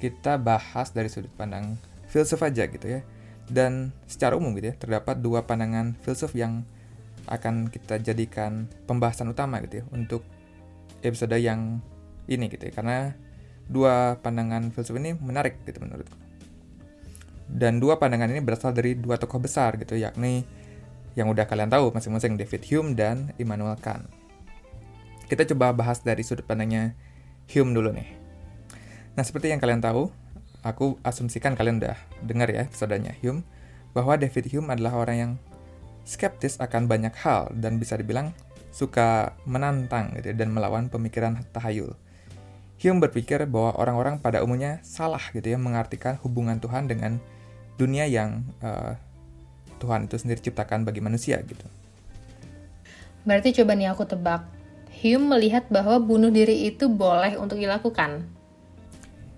kita 0.00 0.36
bahas 0.40 0.92
dari 0.92 1.08
sudut 1.08 1.30
pandang 1.34 1.76
filsuf 2.08 2.40
aja 2.40 2.64
gitu 2.68 2.86
ya. 2.86 3.00
Dan 3.44 3.92
secara 4.08 4.40
umum 4.40 4.56
gitu 4.56 4.72
ya, 4.72 4.74
terdapat 4.76 5.20
dua 5.20 5.44
pandangan 5.44 5.92
filsuf 6.00 6.32
yang 6.32 6.64
akan 7.26 7.72
kita 7.72 8.00
jadikan 8.00 8.68
pembahasan 8.84 9.32
utama 9.32 9.60
gitu 9.64 9.80
ya 9.80 9.84
untuk 9.92 10.22
episode 11.00 11.36
yang 11.40 11.80
ini 12.28 12.48
gitu 12.52 12.68
ya. 12.68 12.72
Karena 12.72 13.12
dua 13.68 14.20
pandangan 14.20 14.68
filsuf 14.72 14.96
ini 15.00 15.16
menarik 15.16 15.64
gitu 15.64 15.80
menurutku. 15.80 16.16
Dan 17.44 17.76
dua 17.80 18.00
pandangan 18.00 18.32
ini 18.32 18.40
berasal 18.40 18.72
dari 18.72 18.96
dua 18.96 19.20
tokoh 19.20 19.40
besar 19.40 19.76
gitu, 19.76 20.00
yakni 20.00 20.48
yang 21.14 21.30
udah 21.30 21.46
kalian 21.46 21.70
tahu 21.70 21.92
masing-masing 21.94 22.34
David 22.40 22.64
Hume 22.72 22.96
dan 22.96 23.30
Immanuel 23.36 23.76
Kant. 23.78 24.08
Kita 25.28 25.44
coba 25.54 25.72
bahas 25.72 26.00
dari 26.00 26.24
sudut 26.24 26.44
pandangnya 26.44 26.96
Hume 27.52 27.76
dulu 27.76 27.92
nih. 27.92 28.08
Nah, 29.14 29.22
seperti 29.22 29.52
yang 29.52 29.62
kalian 29.62 29.78
tahu, 29.84 30.10
aku 30.66 30.98
asumsikan 31.06 31.54
kalian 31.54 31.78
udah 31.78 31.94
dengar 32.24 32.50
ya 32.50 32.66
episodenya 32.66 33.14
Hume, 33.22 33.46
bahwa 33.94 34.18
David 34.18 34.50
Hume 34.50 34.74
adalah 34.74 34.98
orang 34.98 35.16
yang 35.16 35.32
skeptis 36.04 36.60
akan 36.60 36.86
banyak 36.86 37.16
hal 37.20 37.48
dan 37.56 37.80
bisa 37.80 37.96
dibilang 37.96 38.36
suka 38.70 39.34
menantang 39.48 40.12
gitu 40.18 40.30
ya, 40.30 40.36
dan 40.36 40.52
melawan 40.52 40.92
pemikiran 40.92 41.40
tahayul. 41.50 41.96
Hume 42.82 43.00
berpikir 43.00 43.40
bahwa 43.48 43.72
orang-orang 43.80 44.20
pada 44.20 44.44
umumnya 44.44 44.82
salah 44.84 45.22
gitu 45.32 45.46
ya 45.46 45.56
mengartikan 45.56 46.20
hubungan 46.20 46.60
Tuhan 46.60 46.84
dengan 46.90 47.16
dunia 47.80 48.04
yang 48.04 48.44
uh, 48.60 48.98
Tuhan 49.80 50.10
itu 50.10 50.20
sendiri 50.20 50.42
ciptakan 50.42 50.84
bagi 50.84 51.00
manusia 51.00 51.40
gitu. 51.42 51.64
Berarti 53.24 53.56
coba 53.56 53.72
nih 53.72 53.88
aku 53.88 54.04
tebak. 54.04 54.44
Hume 55.00 55.38
melihat 55.38 55.64
bahwa 55.72 55.96
bunuh 56.02 56.28
diri 56.28 56.68
itu 56.68 56.90
boleh 56.92 57.40
untuk 57.40 57.56
dilakukan. 57.56 58.26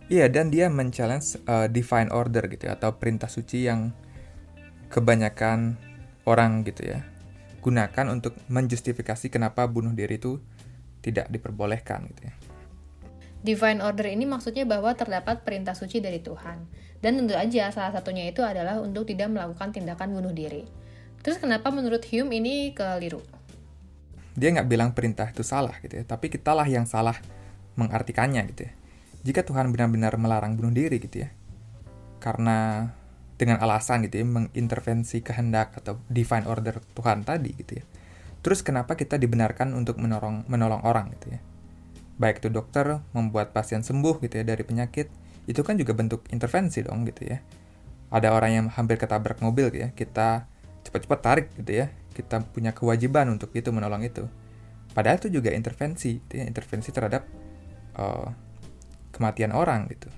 Iya, 0.06 0.30
dan 0.30 0.54
dia 0.54 0.70
men-challenge 0.70 1.42
uh, 1.50 1.66
divine 1.66 2.10
order 2.14 2.46
gitu 2.46 2.70
ya, 2.70 2.78
atau 2.78 2.94
perintah 2.94 3.26
suci 3.26 3.66
yang 3.66 3.90
kebanyakan 4.90 5.74
orang 6.26 6.66
gitu 6.66 6.84
ya 6.84 7.06
gunakan 7.66 8.06
untuk 8.14 8.38
menjustifikasi 8.46 9.26
kenapa 9.26 9.66
bunuh 9.66 9.90
diri 9.90 10.22
itu 10.22 10.38
tidak 11.02 11.26
diperbolehkan 11.34 12.06
gitu 12.14 12.30
ya. 12.30 12.34
Divine 13.42 13.82
order 13.82 14.06
ini 14.06 14.22
maksudnya 14.22 14.62
bahwa 14.62 14.94
terdapat 14.94 15.42
perintah 15.42 15.74
suci 15.74 15.98
dari 15.98 16.22
Tuhan. 16.22 16.62
Dan 17.02 17.18
tentu 17.18 17.34
aja 17.34 17.74
salah 17.74 17.90
satunya 17.90 18.30
itu 18.30 18.46
adalah 18.46 18.78
untuk 18.78 19.10
tidak 19.10 19.34
melakukan 19.34 19.74
tindakan 19.74 20.14
bunuh 20.14 20.30
diri. 20.30 20.62
Terus 21.26 21.42
kenapa 21.42 21.74
menurut 21.74 22.06
Hume 22.06 22.38
ini 22.38 22.70
keliru? 22.70 23.18
Dia 24.38 24.54
nggak 24.54 24.70
bilang 24.70 24.90
perintah 24.94 25.26
itu 25.26 25.42
salah 25.42 25.74
gitu 25.82 25.98
ya, 25.98 26.04
tapi 26.06 26.30
kitalah 26.30 26.66
yang 26.70 26.86
salah 26.86 27.18
mengartikannya 27.74 28.46
gitu 28.54 28.70
ya. 28.70 28.72
Jika 29.26 29.42
Tuhan 29.42 29.74
benar-benar 29.74 30.14
melarang 30.22 30.54
bunuh 30.54 30.70
diri 30.70 31.02
gitu 31.02 31.26
ya, 31.26 31.34
karena 32.22 32.90
dengan 33.36 33.60
alasan 33.60 34.04
gitu 34.08 34.20
ya 34.20 34.26
mengintervensi 34.26 35.20
kehendak 35.20 35.76
atau 35.76 36.00
divine 36.08 36.48
order 36.48 36.80
Tuhan 36.96 37.22
tadi 37.22 37.52
gitu 37.52 37.80
ya. 37.80 37.84
Terus 38.40 38.64
kenapa 38.64 38.96
kita 38.96 39.20
dibenarkan 39.20 39.76
untuk 39.76 40.00
menolong 40.00 40.48
menolong 40.48 40.80
orang 40.84 41.12
gitu 41.18 41.36
ya? 41.36 41.40
Baik 42.16 42.40
itu 42.40 42.48
dokter 42.48 43.04
membuat 43.12 43.52
pasien 43.52 43.84
sembuh 43.84 44.24
gitu 44.24 44.40
ya 44.40 44.44
dari 44.46 44.64
penyakit, 44.64 45.12
itu 45.44 45.60
kan 45.60 45.76
juga 45.76 45.92
bentuk 45.92 46.24
intervensi 46.32 46.80
dong 46.80 47.04
gitu 47.04 47.28
ya. 47.28 47.38
Ada 48.08 48.32
orang 48.32 48.50
yang 48.54 48.66
hampir 48.72 48.96
ketabrak 48.96 49.42
mobil 49.44 49.68
gitu 49.68 49.84
ya, 49.84 49.88
kita 49.92 50.48
cepat-cepat 50.86 51.20
tarik 51.20 51.46
gitu 51.60 51.84
ya. 51.84 51.86
Kita 52.16 52.40
punya 52.40 52.72
kewajiban 52.72 53.28
untuk 53.28 53.52
itu 53.52 53.68
menolong 53.68 54.00
itu. 54.06 54.24
Padahal 54.96 55.20
itu 55.20 55.28
juga 55.28 55.52
intervensi, 55.52 56.16
gitu 56.24 56.40
ya, 56.40 56.48
intervensi 56.48 56.88
terhadap 56.88 57.28
uh, 58.00 58.32
kematian 59.12 59.52
orang 59.52 59.90
gitu. 59.92 60.08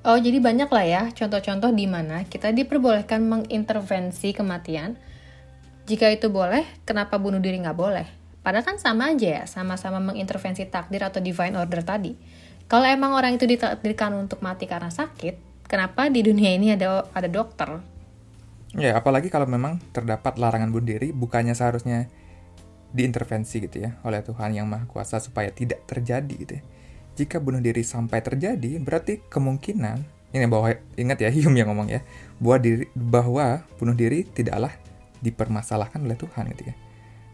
Oh, 0.00 0.16
jadi 0.16 0.40
banyak 0.40 0.72
lah 0.72 0.86
ya 0.88 1.02
contoh-contoh 1.12 1.76
di 1.76 1.84
mana 1.84 2.24
kita 2.24 2.56
diperbolehkan 2.56 3.20
mengintervensi 3.20 4.32
kematian. 4.32 4.96
Jika 5.84 6.08
itu 6.08 6.32
boleh, 6.32 6.64
kenapa 6.88 7.20
bunuh 7.20 7.36
diri 7.36 7.60
nggak 7.60 7.76
boleh? 7.76 8.08
Padahal 8.40 8.64
kan 8.64 8.80
sama 8.80 9.12
aja 9.12 9.42
ya, 9.42 9.44
sama-sama 9.44 10.00
mengintervensi 10.00 10.64
takdir 10.72 11.04
atau 11.04 11.20
divine 11.20 11.52
order 11.52 11.84
tadi. 11.84 12.16
Kalau 12.64 12.88
emang 12.88 13.12
orang 13.12 13.36
itu 13.36 13.44
ditakdirkan 13.44 14.16
untuk 14.16 14.40
mati 14.40 14.64
karena 14.64 14.88
sakit, 14.88 15.68
kenapa 15.68 16.08
di 16.08 16.24
dunia 16.24 16.56
ini 16.56 16.72
ada 16.72 17.04
ada 17.12 17.28
dokter? 17.28 17.68
Ya, 18.72 18.96
apalagi 18.96 19.28
kalau 19.28 19.44
memang 19.44 19.84
terdapat 19.92 20.40
larangan 20.40 20.72
bunuh 20.72 20.96
diri, 20.96 21.12
bukannya 21.12 21.52
seharusnya 21.52 22.08
diintervensi 22.96 23.68
gitu 23.68 23.84
ya 23.84 24.00
oleh 24.02 24.24
Tuhan 24.24 24.56
yang 24.56 24.64
Maha 24.66 24.88
Kuasa 24.88 25.22
supaya 25.22 25.52
tidak 25.54 25.86
terjadi 25.86 26.34
gitu 26.34 26.52
ya 26.58 26.62
jika 27.20 27.36
bunuh 27.36 27.60
diri 27.60 27.84
sampai 27.84 28.24
terjadi, 28.24 28.80
berarti 28.80 29.20
kemungkinan 29.28 30.20
ini 30.30 30.46
bahwa 30.46 30.70
ingat 30.94 31.18
ya 31.26 31.30
Hume 31.34 31.58
yang 31.60 31.68
ngomong 31.74 31.90
ya 31.90 32.00
bahwa 32.38 32.58
diri 32.62 32.86
bahwa 32.94 33.46
bunuh 33.76 33.96
diri 33.98 34.22
tidaklah 34.24 34.70
dipermasalahkan 35.20 36.00
oleh 36.00 36.16
Tuhan 36.16 36.48
gitu 36.56 36.72
ya. 36.72 36.74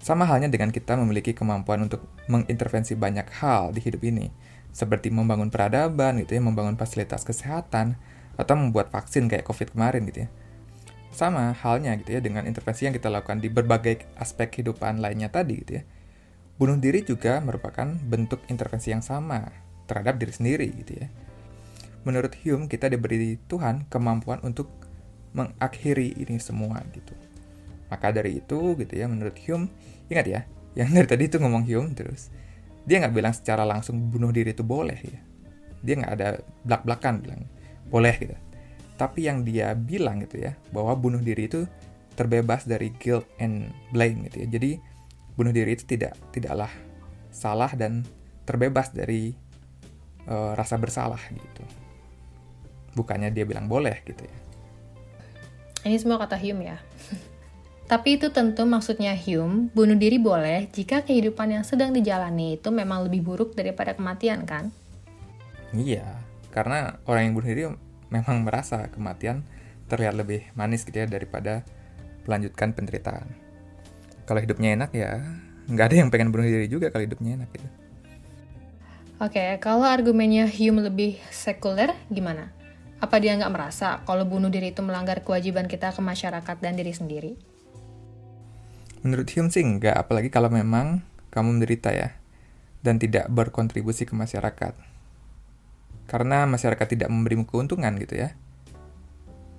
Sama 0.03 0.27
halnya 0.27 0.47
dengan 0.47 0.71
kita 0.71 0.95
memiliki 0.95 1.35
kemampuan 1.35 1.87
untuk 1.87 2.07
mengintervensi 2.31 2.95
banyak 2.95 3.27
hal 3.43 3.75
di 3.75 3.83
hidup 3.83 4.07
ini, 4.07 4.31
seperti 4.71 5.11
membangun 5.11 5.51
peradaban 5.51 6.23
gitu 6.23 6.39
ya, 6.39 6.43
membangun 6.43 6.79
fasilitas 6.79 7.27
kesehatan 7.27 7.99
atau 8.39 8.55
membuat 8.55 8.93
vaksin 8.93 9.27
kayak 9.27 9.43
Covid 9.47 9.75
kemarin 9.75 10.07
gitu 10.07 10.27
ya. 10.27 10.29
Sama 11.11 11.57
halnya 11.57 11.97
gitu 11.97 12.13
ya 12.13 12.21
dengan 12.21 12.45
intervensi 12.45 12.87
yang 12.87 12.95
kita 12.95 13.09
lakukan 13.09 13.41
di 13.41 13.49
berbagai 13.49 14.05
aspek 14.21 14.53
kehidupan 14.53 15.01
lainnya 15.01 15.33
tadi 15.33 15.65
gitu 15.65 15.73
ya. 15.81 15.83
Bunuh 16.57 16.77
diri 16.79 17.03
juga 17.03 17.41
merupakan 17.43 17.85
bentuk 17.85 18.41
intervensi 18.49 18.93
yang 18.95 19.03
sama 19.03 19.66
terhadap 19.87 20.19
diri 20.19 20.33
sendiri 20.35 20.69
gitu 20.85 20.93
ya. 21.01 21.09
Menurut 22.07 22.39
Hume, 22.47 22.71
kita 22.71 22.87
diberi 22.87 23.35
Tuhan 23.51 23.91
kemampuan 23.91 24.39
untuk 24.47 24.71
mengakhiri 25.35 26.15
ini 26.23 26.39
semua 26.39 26.79
gitu. 26.95 27.15
Maka 27.91 28.15
dari 28.15 28.39
itu 28.39 28.79
gitu 28.79 28.95
ya, 28.95 29.11
menurut 29.11 29.35
Hume, 29.43 29.71
ingat 30.07 30.27
ya, 30.27 30.41
yang 30.79 30.91
dari 30.95 31.07
tadi 31.07 31.27
itu 31.27 31.43
ngomong 31.43 31.67
Hume 31.67 31.95
terus. 31.99 32.31
Dia 32.87 33.03
nggak 33.03 33.15
bilang 33.15 33.35
secara 33.35 33.67
langsung 33.67 33.99
bunuh 34.11 34.31
diri 34.31 34.55
itu 34.55 34.63
boleh 34.63 34.99
ya. 35.03 35.21
Dia 35.83 35.95
nggak 35.99 36.13
ada 36.15 36.29
belak-belakan 36.63 37.15
bilang 37.23 37.43
boleh 37.91 38.15
gitu. 38.19 38.37
Tapi 38.97 39.27
yang 39.27 39.43
dia 39.43 39.75
bilang 39.75 40.23
gitu 40.23 40.47
ya, 40.47 40.55
bahwa 40.71 40.95
bunuh 40.95 41.19
diri 41.19 41.51
itu 41.51 41.67
terbebas 42.17 42.65
dari 42.65 42.95
guilt 42.97 43.27
and 43.43 43.75
blame 43.91 44.31
gitu 44.31 44.47
ya. 44.47 44.49
Jadi 44.57 44.71
bunuh 45.37 45.53
diri 45.53 45.77
itu 45.77 45.85
tidak 45.85 46.17
tidaklah 46.33 46.71
salah 47.29 47.69
dan 47.77 48.07
terbebas 48.49 48.95
dari 48.95 49.37
uh, 50.29 50.53
rasa 50.55 50.77
bersalah 50.77 51.21
gitu. 51.31 51.65
Bukannya 52.95 53.33
dia 53.33 53.45
bilang 53.49 53.71
boleh 53.71 54.03
gitu 54.07 54.23
ya. 54.23 54.37
Ini 55.87 55.97
semua 56.03 56.19
kata 56.19 56.35
Hume 56.39 56.75
ya. 56.75 56.79
Tapi 57.91 58.19
itu 58.19 58.35
tentu 58.35 58.67
maksudnya 58.67 59.15
Hume, 59.15 59.71
bunuh 59.71 59.95
diri 59.95 60.19
boleh 60.19 60.67
jika 60.75 61.07
kehidupan 61.07 61.55
yang 61.55 61.63
sedang 61.63 61.95
dijalani 61.95 62.59
itu 62.59 62.75
memang 62.75 63.07
lebih 63.07 63.23
buruk 63.23 63.55
daripada 63.55 63.95
kematian 63.95 64.43
kan? 64.43 64.75
Iya, 65.71 66.19
karena 66.51 66.99
orang 67.07 67.31
yang 67.31 67.35
bunuh 67.39 67.49
diri 67.49 67.63
memang 68.11 68.43
merasa 68.43 68.91
kematian 68.91 69.47
terlihat 69.87 70.19
lebih 70.19 70.51
manis 70.59 70.83
gitu 70.83 70.99
ya 70.99 71.07
daripada 71.07 71.63
melanjutkan 72.27 72.75
penderitaan. 72.75 73.31
Kalau 74.27 74.43
hidupnya 74.43 74.75
enak 74.75 74.91
ya 74.91 75.23
nggak 75.71 75.87
ada 75.87 75.97
yang 76.03 76.11
pengen 76.11 76.35
bunuh 76.35 76.47
diri 76.47 76.67
juga 76.67 76.91
kalau 76.91 77.07
hidupnya 77.07 77.39
enak 77.39 77.55
gitu. 77.55 77.69
Oke, 79.17 79.41
okay, 79.41 79.57
kalau 79.65 79.89
argumennya 79.89 80.45
Hume 80.45 80.85
lebih 80.85 81.17
sekuler, 81.33 81.97
gimana? 82.13 82.53
Apa 83.01 83.17
dia 83.17 83.33
nggak 83.33 83.49
merasa 83.49 84.05
kalau 84.05 84.29
bunuh 84.29 84.53
diri 84.53 84.77
itu 84.77 84.85
melanggar 84.85 85.25
kewajiban 85.25 85.65
kita 85.73 85.97
ke 85.97 86.05
masyarakat 86.05 86.57
dan 86.61 86.77
diri 86.77 86.93
sendiri? 86.93 87.33
Menurut 89.01 89.25
Hume 89.33 89.49
sih 89.49 89.65
nggak, 89.65 89.97
apalagi 89.97 90.29
kalau 90.29 90.53
memang 90.53 91.01
kamu 91.33 91.57
menderita 91.57 91.97
ya, 91.97 92.13
dan 92.85 93.01
tidak 93.01 93.33
berkontribusi 93.33 94.05
ke 94.05 94.13
masyarakat. 94.13 94.77
Karena 96.05 96.45
masyarakat 96.45 96.85
tidak 96.85 97.09
memberimu 97.09 97.49
keuntungan 97.49 97.97
gitu 97.97 98.21
ya. 98.21 98.37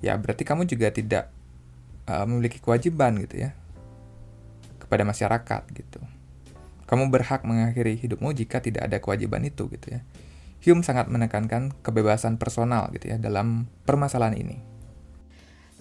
Ya 0.05 0.13
berarti 0.21 0.45
kamu 0.45 0.69
juga 0.69 0.93
tidak 0.93 1.33
uh, 2.05 2.29
memiliki 2.29 2.61
kewajiban 2.61 3.17
gitu 3.25 3.41
ya 3.49 3.57
kepada 4.77 5.01
masyarakat 5.01 5.65
gitu. 5.73 5.97
Kamu 6.87 7.11
berhak 7.11 7.43
mengakhiri 7.43 7.99
hidupmu 7.99 8.31
jika 8.31 8.63
tidak 8.63 8.87
ada 8.87 8.97
kewajiban 9.03 9.43
itu 9.43 9.67
gitu 9.67 9.99
ya. 9.99 10.01
Hume 10.63 10.81
sangat 10.81 11.11
menekankan 11.11 11.75
kebebasan 11.85 12.41
personal 12.41 12.89
gitu 12.95 13.13
ya 13.13 13.21
dalam 13.21 13.69
permasalahan 13.85 14.39
ini. 14.39 14.57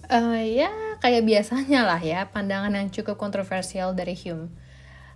Uh, 0.07 0.39
ya 0.39 0.71
kayak 1.03 1.27
biasanya 1.27 1.83
lah 1.83 1.99
ya 1.99 2.31
pandangan 2.31 2.71
yang 2.71 2.87
cukup 2.93 3.19
kontroversial 3.19 3.91
dari 3.97 4.15
Hume. 4.15 4.51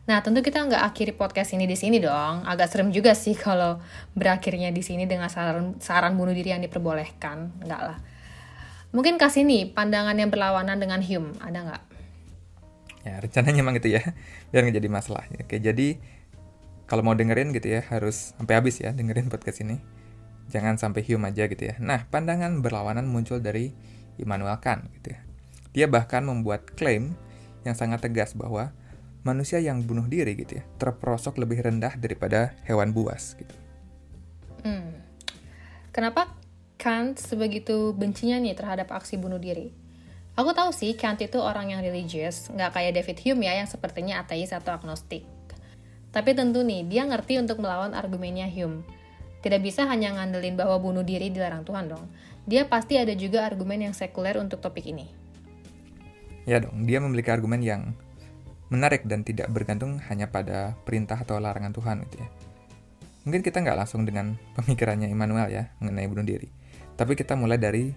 Nah 0.09 0.19
tentu 0.25 0.41
kita 0.41 0.65
nggak 0.65 0.83
akhiri 0.91 1.13
podcast 1.13 1.53
ini 1.53 1.69
di 1.69 1.77
sini 1.77 2.01
dong. 2.01 2.43
Agak 2.43 2.73
serem 2.73 2.89
juga 2.89 3.13
sih 3.13 3.37
kalau 3.37 3.79
berakhirnya 4.17 4.73
di 4.73 4.81
sini 4.81 5.05
dengan 5.05 5.29
saran 5.29 5.77
saran 5.77 6.17
bunuh 6.17 6.33
diri 6.33 6.51
yang 6.51 6.63
diperbolehkan. 6.63 7.63
Enggak 7.63 7.81
lah. 7.93 7.97
Mungkin 8.91 9.15
kasih 9.15 9.47
nih 9.47 9.71
pandangan 9.71 10.17
yang 10.19 10.27
berlawanan 10.27 10.75
dengan 10.75 10.99
Hume. 10.99 11.37
Ada 11.39 11.59
nggak? 11.63 11.83
Ya 13.01 13.17
rencananya 13.19 13.59
emang 13.61 13.75
gitu 13.77 13.97
ya 13.97 14.03
biar 14.53 14.67
nggak 14.67 14.77
jadi 14.77 14.89
masalah 14.89 15.25
oke 15.29 15.57
jadi 15.57 15.87
kalau 16.85 17.07
mau 17.07 17.15
dengerin 17.15 17.55
gitu 17.55 17.71
ya 17.71 17.81
harus 17.87 18.35
sampai 18.35 18.59
habis 18.59 18.81
ya 18.83 18.91
dengerin 18.91 19.31
podcast 19.31 19.63
ini 19.63 19.79
jangan 20.51 20.75
sampai 20.75 21.05
Hume 21.07 21.31
aja 21.31 21.47
gitu 21.47 21.63
ya 21.71 21.75
nah 21.79 22.05
pandangan 22.11 22.59
berlawanan 22.59 23.07
muncul 23.07 23.39
dari 23.39 23.71
Immanuel 24.19 24.59
Kant 24.59 24.91
gitu 25.01 25.15
ya 25.15 25.19
dia 25.71 25.85
bahkan 25.87 26.27
membuat 26.27 26.67
klaim 26.75 27.15
yang 27.63 27.77
sangat 27.77 28.03
tegas 28.03 28.35
bahwa 28.35 28.75
manusia 29.21 29.61
yang 29.61 29.85
bunuh 29.85 30.05
diri 30.09 30.33
gitu 30.33 30.59
ya 30.59 30.63
terperosok 30.81 31.37
lebih 31.37 31.61
rendah 31.61 31.93
daripada 31.97 32.57
hewan 32.65 32.91
buas 32.91 33.37
gitu. 33.37 33.53
Hmm. 34.65 34.97
Kenapa 35.93 36.33
Kant 36.81 37.21
sebegitu 37.21 37.93
bencinya 37.93 38.41
nih 38.41 38.57
terhadap 38.57 38.89
aksi 38.89 39.21
bunuh 39.21 39.37
diri? 39.37 39.69
Aku 40.39 40.55
tahu 40.55 40.71
sih 40.71 40.95
Kant 40.95 41.19
itu 41.19 41.35
orang 41.43 41.75
yang 41.75 41.83
religius, 41.83 42.47
nggak 42.55 42.71
kayak 42.71 42.95
David 42.95 43.17
Hume 43.27 43.43
ya 43.51 43.59
yang 43.59 43.67
sepertinya 43.67 44.23
ateis 44.23 44.55
atau 44.55 44.71
agnostik. 44.71 45.27
Tapi 46.11 46.31
tentu 46.35 46.63
nih, 46.63 46.87
dia 46.87 47.03
ngerti 47.03 47.39
untuk 47.39 47.59
melawan 47.59 47.91
argumennya 47.91 48.47
Hume. 48.47 48.83
Tidak 49.43 49.59
bisa 49.59 49.87
hanya 49.87 50.15
ngandelin 50.15 50.55
bahwa 50.55 50.79
bunuh 50.79 51.03
diri 51.03 51.31
dilarang 51.31 51.67
Tuhan 51.67 51.91
dong. 51.91 52.07
Dia 52.47 52.67
pasti 52.67 52.95
ada 52.95 53.11
juga 53.11 53.43
argumen 53.43 53.91
yang 53.91 53.95
sekuler 53.95 54.39
untuk 54.39 54.63
topik 54.63 54.87
ini. 54.87 55.07
Ya 56.47 56.63
dong, 56.63 56.87
dia 56.87 57.03
memiliki 57.03 57.27
argumen 57.27 57.59
yang 57.59 57.91
menarik 58.71 59.03
dan 59.03 59.27
tidak 59.27 59.51
bergantung 59.51 59.99
hanya 60.07 60.31
pada 60.31 60.79
perintah 60.87 61.19
atau 61.19 61.37
larangan 61.43 61.75
Tuhan 61.75 62.07
gitu 62.07 62.23
ya. 62.23 62.29
Mungkin 63.27 63.43
kita 63.43 63.59
nggak 63.61 63.77
langsung 63.77 64.07
dengan 64.07 64.39
pemikirannya 64.57 65.11
Immanuel 65.11 65.51
ya 65.51 65.63
mengenai 65.83 66.07
bunuh 66.07 66.23
diri. 66.23 66.47
Tapi 66.95 67.19
kita 67.19 67.35
mulai 67.35 67.59
dari 67.59 67.91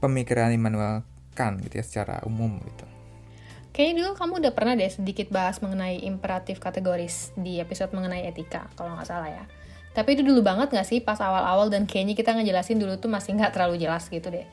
pemikiran 0.00 0.50
Immanuel 0.50 1.11
kan 1.32 1.60
gitu 1.60 1.80
ya 1.80 1.84
secara 1.84 2.20
umum 2.28 2.60
gitu. 2.62 2.86
Kayaknya 3.72 3.94
dulu 4.04 4.10
kamu 4.20 4.32
udah 4.44 4.52
pernah 4.52 4.74
deh 4.76 4.92
sedikit 4.92 5.32
bahas 5.32 5.64
mengenai 5.64 6.04
imperatif 6.04 6.60
kategoris 6.60 7.32
di 7.40 7.56
episode 7.56 7.88
mengenai 7.96 8.28
etika, 8.28 8.68
kalau 8.76 8.92
nggak 8.92 9.08
salah 9.08 9.32
ya. 9.32 9.44
Tapi 9.96 10.16
itu 10.16 10.22
dulu 10.24 10.44
banget 10.44 10.72
nggak 10.72 10.88
sih 10.88 11.00
pas 11.00 11.16
awal-awal 11.20 11.72
dan 11.72 11.88
kayaknya 11.88 12.12
kita 12.12 12.36
ngejelasin 12.36 12.76
dulu 12.76 13.00
tuh 13.00 13.08
masih 13.08 13.32
nggak 13.32 13.56
terlalu 13.56 13.80
jelas 13.80 14.08
gitu 14.12 14.28
deh. 14.28 14.44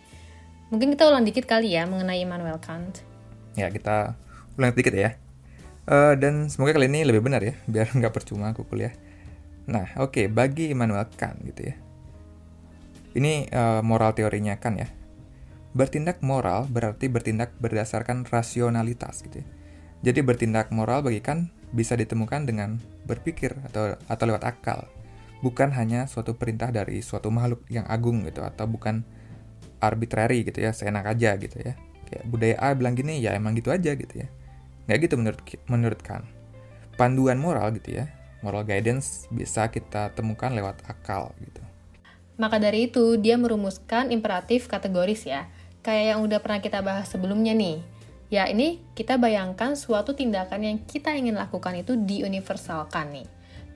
Mungkin 0.71 0.95
kita 0.95 1.11
ulang 1.11 1.27
dikit 1.27 1.43
kali 1.47 1.75
ya 1.75 1.83
mengenai 1.83 2.23
Immanuel 2.23 2.63
Kant. 2.63 3.03
Ya 3.59 3.67
kita 3.67 4.15
ulang 4.55 4.71
dikit 4.71 4.95
ya. 4.95 5.19
Uh, 5.89 6.13
dan 6.15 6.47
semoga 6.47 6.77
kali 6.77 6.85
ini 6.87 7.03
lebih 7.03 7.19
benar 7.19 7.43
ya, 7.43 7.59
biar 7.71 7.91
nggak 7.91 8.15
percuma 8.15 8.55
aku 8.55 8.63
kuliah. 8.63 8.95
Nah, 9.67 9.99
oke, 9.99 10.15
okay, 10.15 10.25
bagi 10.31 10.71
Immanuel 10.71 11.07
Kant 11.15 11.43
gitu 11.43 11.73
ya. 11.73 11.75
Ini 13.19 13.51
uh, 13.51 13.81
moral 13.83 14.15
teorinya 14.15 14.55
kan 14.61 14.79
ya. 14.79 14.87
Bertindak 15.69 16.25
moral 16.25 16.65
berarti 16.65 17.05
bertindak 17.07 17.53
berdasarkan 17.61 18.25
rasionalitas 18.25 19.21
gitu 19.21 19.45
ya. 19.45 19.47
Jadi 19.99 20.19
bertindak 20.23 20.71
moral 20.71 21.03
bagi 21.05 21.19
kan 21.19 21.51
bisa 21.69 21.93
ditemukan 21.93 22.49
dengan 22.49 22.81
berpikir 23.05 23.53
atau 23.69 23.93
atau 24.09 24.23
lewat 24.25 24.43
akal. 24.47 24.89
Bukan 25.39 25.71
hanya 25.75 26.09
suatu 26.09 26.35
perintah 26.35 26.73
dari 26.73 26.99
suatu 26.99 27.31
makhluk 27.31 27.63
yang 27.71 27.85
agung 27.87 28.25
gitu 28.27 28.43
atau 28.43 28.67
bukan 28.67 29.05
arbitrary 29.79 30.43
gitu 30.43 30.59
ya, 30.59 30.75
seenak 30.75 31.07
aja 31.07 31.35
gitu 31.39 31.55
ya. 31.59 31.77
Kayak 32.09 32.23
budaya 32.27 32.55
A 32.59 32.75
bilang 32.75 32.97
gini, 32.97 33.21
ya 33.21 33.37
emang 33.37 33.55
gitu 33.55 33.71
aja 33.71 33.95
gitu 33.95 34.25
ya. 34.25 34.27
Nggak 34.89 34.97
gitu 35.07 35.15
menurut 35.15 35.41
menurut 35.69 36.01
kan. 36.01 36.27
Panduan 36.99 37.39
moral 37.39 37.71
gitu 37.79 38.03
ya, 38.03 38.11
moral 38.43 38.67
guidance 38.67 39.29
bisa 39.31 39.71
kita 39.71 40.11
temukan 40.11 40.51
lewat 40.51 40.83
akal 40.89 41.31
gitu. 41.39 41.63
Maka 42.39 42.55
dari 42.55 42.87
itu, 42.87 43.19
dia 43.19 43.35
merumuskan 43.35 44.15
imperatif 44.15 44.71
kategoris 44.71 45.27
ya. 45.27 45.51
Kayak 45.79 46.05
yang 46.15 46.19
udah 46.25 46.39
pernah 46.43 46.59
kita 46.59 46.79
bahas 46.83 47.07
sebelumnya 47.07 47.55
nih. 47.55 47.79
Ya 48.29 48.45
ini 48.45 48.83
kita 48.93 49.17
bayangkan 49.17 49.73
suatu 49.73 50.13
tindakan 50.13 50.61
yang 50.61 50.77
kita 50.85 51.15
ingin 51.17 51.33
lakukan 51.33 51.73
itu 51.73 51.97
diuniversalkan 51.97 53.09
nih. 53.15 53.27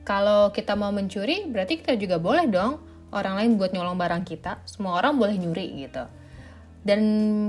Kalau 0.04 0.52
kita 0.52 0.76
mau 0.76 0.92
mencuri, 0.92 1.48
berarti 1.48 1.80
kita 1.80 1.96
juga 1.96 2.20
boleh 2.20 2.44
dong 2.46 2.78
orang 3.10 3.40
lain 3.40 3.50
buat 3.56 3.72
nyolong 3.72 3.96
barang 3.96 4.22
kita. 4.28 4.60
Semua 4.68 5.00
orang 5.00 5.16
boleh 5.16 5.34
nyuri 5.40 5.88
gitu. 5.88 6.04
Dan 6.84 7.00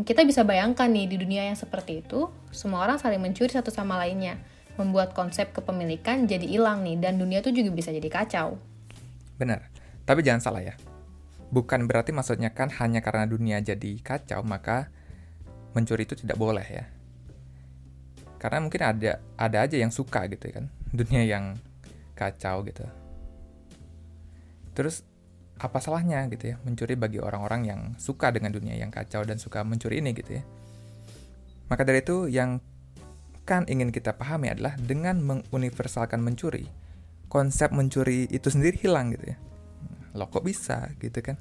kita 0.07 0.23
bisa 0.23 0.47
bayangkan 0.47 0.87
nih 0.87 1.11
di 1.11 1.19
dunia 1.19 1.43
yang 1.51 1.59
seperti 1.59 1.99
itu, 1.99 2.31
semua 2.55 2.87
orang 2.87 2.95
saling 2.95 3.19
mencuri 3.19 3.51
satu 3.51 3.67
sama 3.67 3.99
lainnya, 3.99 4.39
membuat 4.79 5.11
konsep 5.11 5.51
kepemilikan 5.51 6.23
jadi 6.23 6.47
hilang 6.47 6.87
nih 6.87 6.95
dan 7.03 7.19
dunia 7.19 7.43
itu 7.43 7.51
juga 7.51 7.75
bisa 7.75 7.91
jadi 7.91 8.07
kacau. 8.07 8.55
Benar. 9.35 9.67
Tapi 10.07 10.23
jangan 10.23 10.39
salah 10.39 10.63
ya. 10.63 10.79
Bukan 11.55 11.87
berarti 11.87 12.11
maksudnya 12.11 12.51
kan 12.51 12.67
hanya 12.83 12.99
karena 12.99 13.23
dunia 13.23 13.63
jadi 13.63 13.95
kacau 14.03 14.43
maka 14.43 14.91
mencuri 15.71 16.03
itu 16.03 16.19
tidak 16.19 16.35
boleh 16.35 16.67
ya. 16.67 16.83
Karena 18.35 18.59
mungkin 18.59 18.83
ada 18.83 19.23
ada 19.39 19.57
aja 19.63 19.79
yang 19.79 19.95
suka 19.95 20.27
gitu 20.27 20.51
kan. 20.51 20.67
Dunia 20.99 21.23
yang 21.23 21.55
kacau 22.19 22.59
gitu. 22.67 22.83
Terus 24.75 25.07
apa 25.55 25.79
salahnya 25.79 26.27
gitu 26.27 26.51
ya 26.51 26.59
mencuri 26.67 26.99
bagi 26.99 27.23
orang-orang 27.23 27.61
yang 27.63 27.81
suka 27.95 28.27
dengan 28.27 28.51
dunia 28.51 28.75
yang 28.75 28.91
kacau 28.91 29.23
dan 29.23 29.39
suka 29.39 29.63
mencuri 29.63 30.03
ini 30.03 30.11
gitu 30.11 30.35
ya. 30.35 30.43
Maka 31.71 31.87
dari 31.87 32.03
itu 32.03 32.27
yang 32.27 32.59
kan 33.47 33.63
ingin 33.69 33.93
kita 33.93 34.17
pahami 34.17 34.51
adalah 34.51 34.75
dengan 34.75 35.21
menguniversalkan 35.21 36.19
mencuri, 36.19 36.67
konsep 37.31 37.71
mencuri 37.71 38.27
itu 38.27 38.51
sendiri 38.51 38.75
hilang 38.81 39.15
gitu 39.15 39.31
ya. 39.31 39.37
Loh 40.15 40.31
kok 40.31 40.47
bisa 40.47 40.89
gitu 40.97 41.19
kan? 41.19 41.35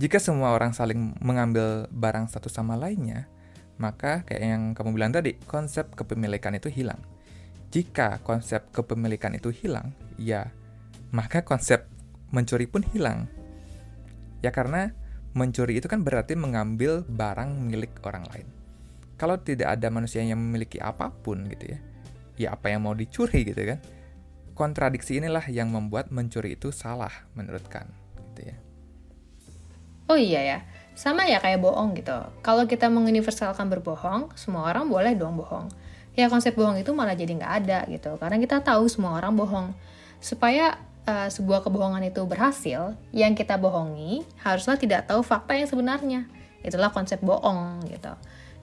Jika 0.00 0.16
semua 0.16 0.56
orang 0.56 0.72
saling 0.72 1.18
mengambil 1.20 1.84
barang 1.92 2.30
satu 2.32 2.48
sama 2.48 2.78
lainnya, 2.78 3.28
maka 3.76 4.24
kayak 4.24 4.42
yang 4.42 4.62
kamu 4.72 4.96
bilang 4.96 5.12
tadi, 5.12 5.36
konsep 5.44 5.92
kepemilikan 5.92 6.56
itu 6.56 6.72
hilang. 6.72 7.02
Jika 7.72 8.22
konsep 8.24 8.72
kepemilikan 8.72 9.36
itu 9.36 9.52
hilang, 9.52 9.92
ya 10.16 10.48
maka 11.12 11.44
konsep 11.44 11.84
mencuri 12.32 12.64
pun 12.64 12.80
hilang. 12.94 13.28
Ya 14.40 14.48
karena 14.54 14.92
mencuri 15.32 15.80
itu 15.80 15.88
kan 15.88 16.04
berarti 16.04 16.36
mengambil 16.36 17.04
barang 17.04 17.68
milik 17.68 18.00
orang 18.04 18.24
lain. 18.32 18.48
Kalau 19.16 19.38
tidak 19.38 19.76
ada 19.78 19.88
manusia 19.92 20.24
yang 20.24 20.40
memiliki 20.40 20.82
apa 20.82 21.12
pun 21.12 21.46
gitu 21.46 21.76
ya, 21.76 21.78
ya 22.36 22.48
apa 22.56 22.72
yang 22.72 22.84
mau 22.84 22.96
dicuri 22.96 23.44
gitu 23.44 23.60
kan. 23.64 23.78
Kontradiksi 24.52 25.16
inilah 25.16 25.44
yang 25.48 25.72
membuat 25.72 26.12
mencuri 26.12 26.54
itu 26.54 26.70
salah 26.70 27.12
menurut 27.32 27.64
Kan 27.72 27.88
gitu 28.32 28.52
ya. 28.52 28.56
Oh 30.10 30.18
iya 30.18 30.40
ya, 30.44 30.58
sama 30.92 31.24
ya 31.24 31.40
kayak 31.40 31.62
bohong 31.64 31.96
gitu. 31.96 32.12
Kalau 32.44 32.68
kita 32.68 32.92
menguniversalkan 32.92 33.72
berbohong, 33.72 34.34
semua 34.36 34.68
orang 34.68 34.90
boleh 34.90 35.16
dong 35.16 35.40
bohong. 35.40 35.72
Ya 36.12 36.28
konsep 36.28 36.52
bohong 36.52 36.76
itu 36.76 36.92
malah 36.92 37.16
jadi 37.16 37.32
nggak 37.32 37.52
ada 37.64 37.78
gitu, 37.88 38.12
karena 38.20 38.36
kita 38.36 38.60
tahu 38.60 38.84
semua 38.92 39.16
orang 39.16 39.32
bohong. 39.32 39.72
Supaya 40.20 40.76
uh, 41.08 41.32
sebuah 41.32 41.64
kebohongan 41.64 42.04
itu 42.12 42.20
berhasil, 42.28 42.92
yang 43.14 43.32
kita 43.32 43.56
bohongi 43.56 44.20
haruslah 44.44 44.76
tidak 44.76 45.08
tahu 45.08 45.24
fakta 45.24 45.56
yang 45.56 45.70
sebenarnya. 45.70 46.28
Itulah 46.60 46.92
konsep 46.92 47.16
bohong 47.24 47.88
gitu. 47.88 48.12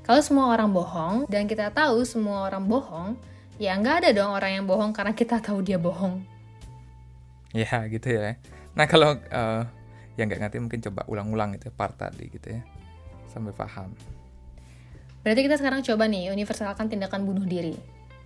Kalau 0.06 0.22
semua 0.22 0.54
orang 0.54 0.70
bohong 0.70 1.26
dan 1.30 1.50
kita 1.50 1.74
tahu 1.74 2.06
semua 2.06 2.46
orang 2.46 2.66
bohong, 2.70 3.18
ya 3.60 3.76
nggak 3.76 3.96
ada 4.02 4.10
dong 4.16 4.32
orang 4.32 4.52
yang 4.56 4.66
bohong 4.66 4.96
karena 4.96 5.12
kita 5.12 5.44
tahu 5.44 5.60
dia 5.62 5.76
bohong. 5.76 6.24
Ya 7.52 7.86
gitu 7.92 8.10
ya. 8.10 8.40
Nah 8.74 8.88
kalau 8.88 9.20
uh, 9.20 9.64
yang 10.16 10.32
nggak 10.32 10.48
ngerti 10.48 10.58
mungkin 10.64 10.80
coba 10.90 11.04
ulang-ulang 11.12 11.60
gitu 11.60 11.70
part 11.76 11.94
tadi 12.00 12.32
gitu 12.32 12.56
ya 12.56 12.64
sampai 13.30 13.54
paham. 13.54 13.94
Berarti 15.22 15.42
kita 15.46 15.60
sekarang 15.60 15.84
coba 15.84 16.08
nih 16.08 16.32
universalkan 16.32 16.88
tindakan 16.88 17.28
bunuh 17.28 17.44
diri. 17.44 17.76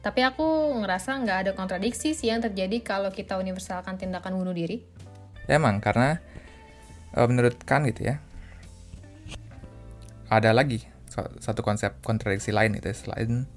Tapi 0.03 0.19
aku 0.19 0.77
ngerasa 0.83 1.15
nggak 1.15 1.37
ada 1.47 1.51
kontradiksi 1.55 2.11
sih 2.11 2.27
yang 2.27 2.43
terjadi 2.43 2.83
kalau 2.83 3.09
kita 3.09 3.39
universalkan 3.39 3.95
tindakan 3.95 4.35
bunuh 4.35 4.51
diri. 4.51 4.83
Ya, 5.47 5.59
emang, 5.59 5.79
karena 5.79 6.19
uh, 7.15 7.23
menurut 7.23 7.55
kan 7.63 7.87
gitu 7.87 8.11
ya, 8.11 8.19
ada 10.27 10.51
lagi 10.51 10.83
satu 11.39 11.63
konsep 11.63 11.99
kontradiksi 12.03 12.51
lain 12.51 12.75
itu 12.75 12.91
ya, 12.91 12.95
selain 12.95 13.47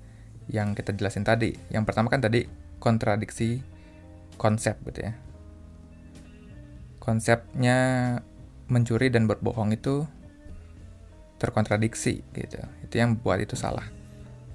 yang 0.50 0.74
kita 0.74 0.94
jelasin 0.94 1.26
tadi. 1.26 1.54
Yang 1.70 1.84
pertama 1.90 2.10
kan 2.10 2.22
tadi 2.22 2.46
kontradiksi 2.78 3.60
konsep 4.36 4.78
gitu 4.86 5.10
ya. 5.10 5.12
Konsepnya 7.02 7.78
mencuri 8.66 9.10
dan 9.10 9.30
berbohong 9.30 9.74
itu 9.74 10.06
terkontradiksi 11.38 12.24
gitu. 12.34 12.58
Itu 12.82 12.94
yang 12.98 13.18
buat 13.20 13.38
itu 13.38 13.54
salah. 13.54 13.84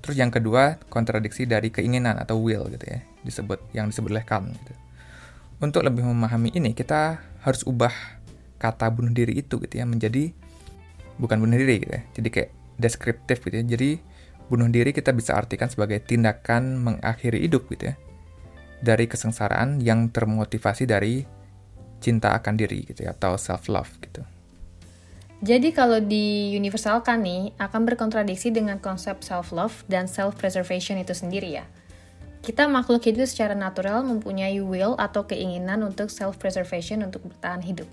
Terus 0.02 0.18
yang 0.18 0.34
kedua, 0.34 0.82
kontradiksi 0.90 1.46
dari 1.46 1.70
keinginan 1.70 2.18
atau 2.18 2.42
will 2.42 2.66
gitu 2.74 2.90
ya, 2.90 3.00
disebut 3.22 3.62
yang 3.72 3.94
disebut 3.94 4.10
oleh 4.10 4.26
Kant 4.26 4.50
gitu. 4.50 4.74
Untuk 5.62 5.86
lebih 5.86 6.02
memahami 6.02 6.50
ini, 6.58 6.74
kita 6.74 7.22
harus 7.46 7.62
ubah 7.70 7.94
kata 8.58 8.90
bunuh 8.90 9.14
diri 9.14 9.42
itu 9.42 9.62
gitu 9.62 9.78
ya 9.78 9.86
menjadi 9.86 10.34
bukan 11.22 11.38
bunuh 11.38 11.54
diri 11.54 11.86
gitu 11.86 11.94
ya. 11.94 12.02
Jadi 12.18 12.28
kayak 12.34 12.50
deskriptif 12.82 13.46
gitu 13.46 13.62
ya. 13.62 13.66
Jadi 13.78 14.02
bunuh 14.52 14.68
diri 14.68 14.92
kita 14.92 15.16
bisa 15.16 15.40
artikan 15.40 15.72
sebagai 15.72 16.04
tindakan 16.04 16.76
mengakhiri 16.84 17.48
hidup 17.48 17.72
gitu 17.72 17.88
ya. 17.88 17.96
Dari 18.84 19.08
kesengsaraan 19.08 19.80
yang 19.80 20.12
termotivasi 20.12 20.84
dari 20.84 21.24
cinta 22.04 22.36
akan 22.36 22.60
diri 22.60 22.84
gitu 22.84 23.08
ya 23.08 23.16
atau 23.16 23.40
self 23.40 23.72
love 23.72 23.96
gitu. 24.04 24.20
Jadi 25.42 25.74
kalau 25.74 25.98
di 25.98 26.54
universalkan 26.54 27.26
nih, 27.26 27.58
akan 27.58 27.82
berkontradiksi 27.90 28.54
dengan 28.54 28.78
konsep 28.78 29.26
self-love 29.26 29.74
dan 29.90 30.06
self-preservation 30.06 31.02
itu 31.02 31.18
sendiri 31.18 31.58
ya. 31.58 31.66
Kita 32.46 32.70
makhluk 32.70 33.02
hidup 33.10 33.26
secara 33.26 33.58
natural 33.58 34.06
mempunyai 34.06 34.62
will 34.62 34.94
atau 35.02 35.26
keinginan 35.26 35.82
untuk 35.82 36.14
self-preservation 36.14 37.02
untuk 37.02 37.26
bertahan 37.26 37.66
hidup. 37.66 37.90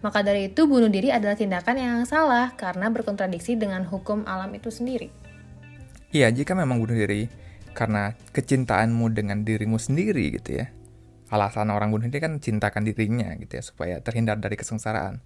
Maka 0.00 0.24
dari 0.24 0.48
itu 0.48 0.64
bunuh 0.64 0.88
diri 0.88 1.12
adalah 1.12 1.36
tindakan 1.36 1.76
yang 1.76 2.00
salah 2.08 2.56
karena 2.56 2.88
berkontradiksi 2.88 3.60
dengan 3.60 3.84
hukum 3.84 4.24
alam 4.24 4.48
itu 4.56 4.72
sendiri. 4.72 5.12
Iya, 6.16 6.32
jika 6.32 6.56
memang 6.56 6.80
bunuh 6.80 6.96
diri 6.96 7.28
karena 7.76 8.16
kecintaanmu 8.32 9.12
dengan 9.12 9.44
dirimu 9.44 9.76
sendiri 9.76 10.32
gitu 10.40 10.64
ya. 10.64 10.72
Alasan 11.28 11.68
orang 11.68 11.92
bunuh 11.92 12.08
diri 12.08 12.24
kan 12.24 12.40
cintakan 12.40 12.88
dirinya 12.88 13.36
gitu 13.36 13.60
ya 13.60 13.62
supaya 13.62 14.00
terhindar 14.00 14.40
dari 14.40 14.56
kesengsaraan 14.56 15.20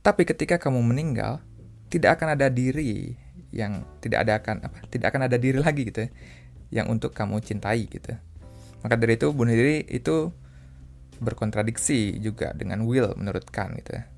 tapi 0.00 0.24
ketika 0.24 0.56
kamu 0.56 0.80
meninggal, 0.80 1.44
tidak 1.92 2.16
akan 2.16 2.32
ada 2.32 2.48
diri 2.48 3.20
yang 3.52 3.84
tidak 4.00 4.24
ada 4.24 4.32
akan 4.40 4.56
apa? 4.64 4.78
Tidak 4.88 5.06
akan 5.06 5.28
ada 5.28 5.36
diri 5.36 5.60
lagi 5.60 5.84
gitu 5.84 6.08
ya, 6.08 6.10
yang 6.80 6.86
untuk 6.88 7.12
kamu 7.12 7.44
cintai 7.44 7.84
gitu. 7.84 8.16
Maka 8.80 8.96
dari 8.96 9.20
itu 9.20 9.28
bunuh 9.36 9.52
diri 9.52 9.84
itu 9.92 10.32
berkontradiksi 11.20 12.16
juga 12.16 12.56
dengan 12.56 12.88
will 12.88 13.12
menurut 13.20 13.44
Kant 13.52 13.76
gitu 13.76 14.00
ya. 14.00 14.08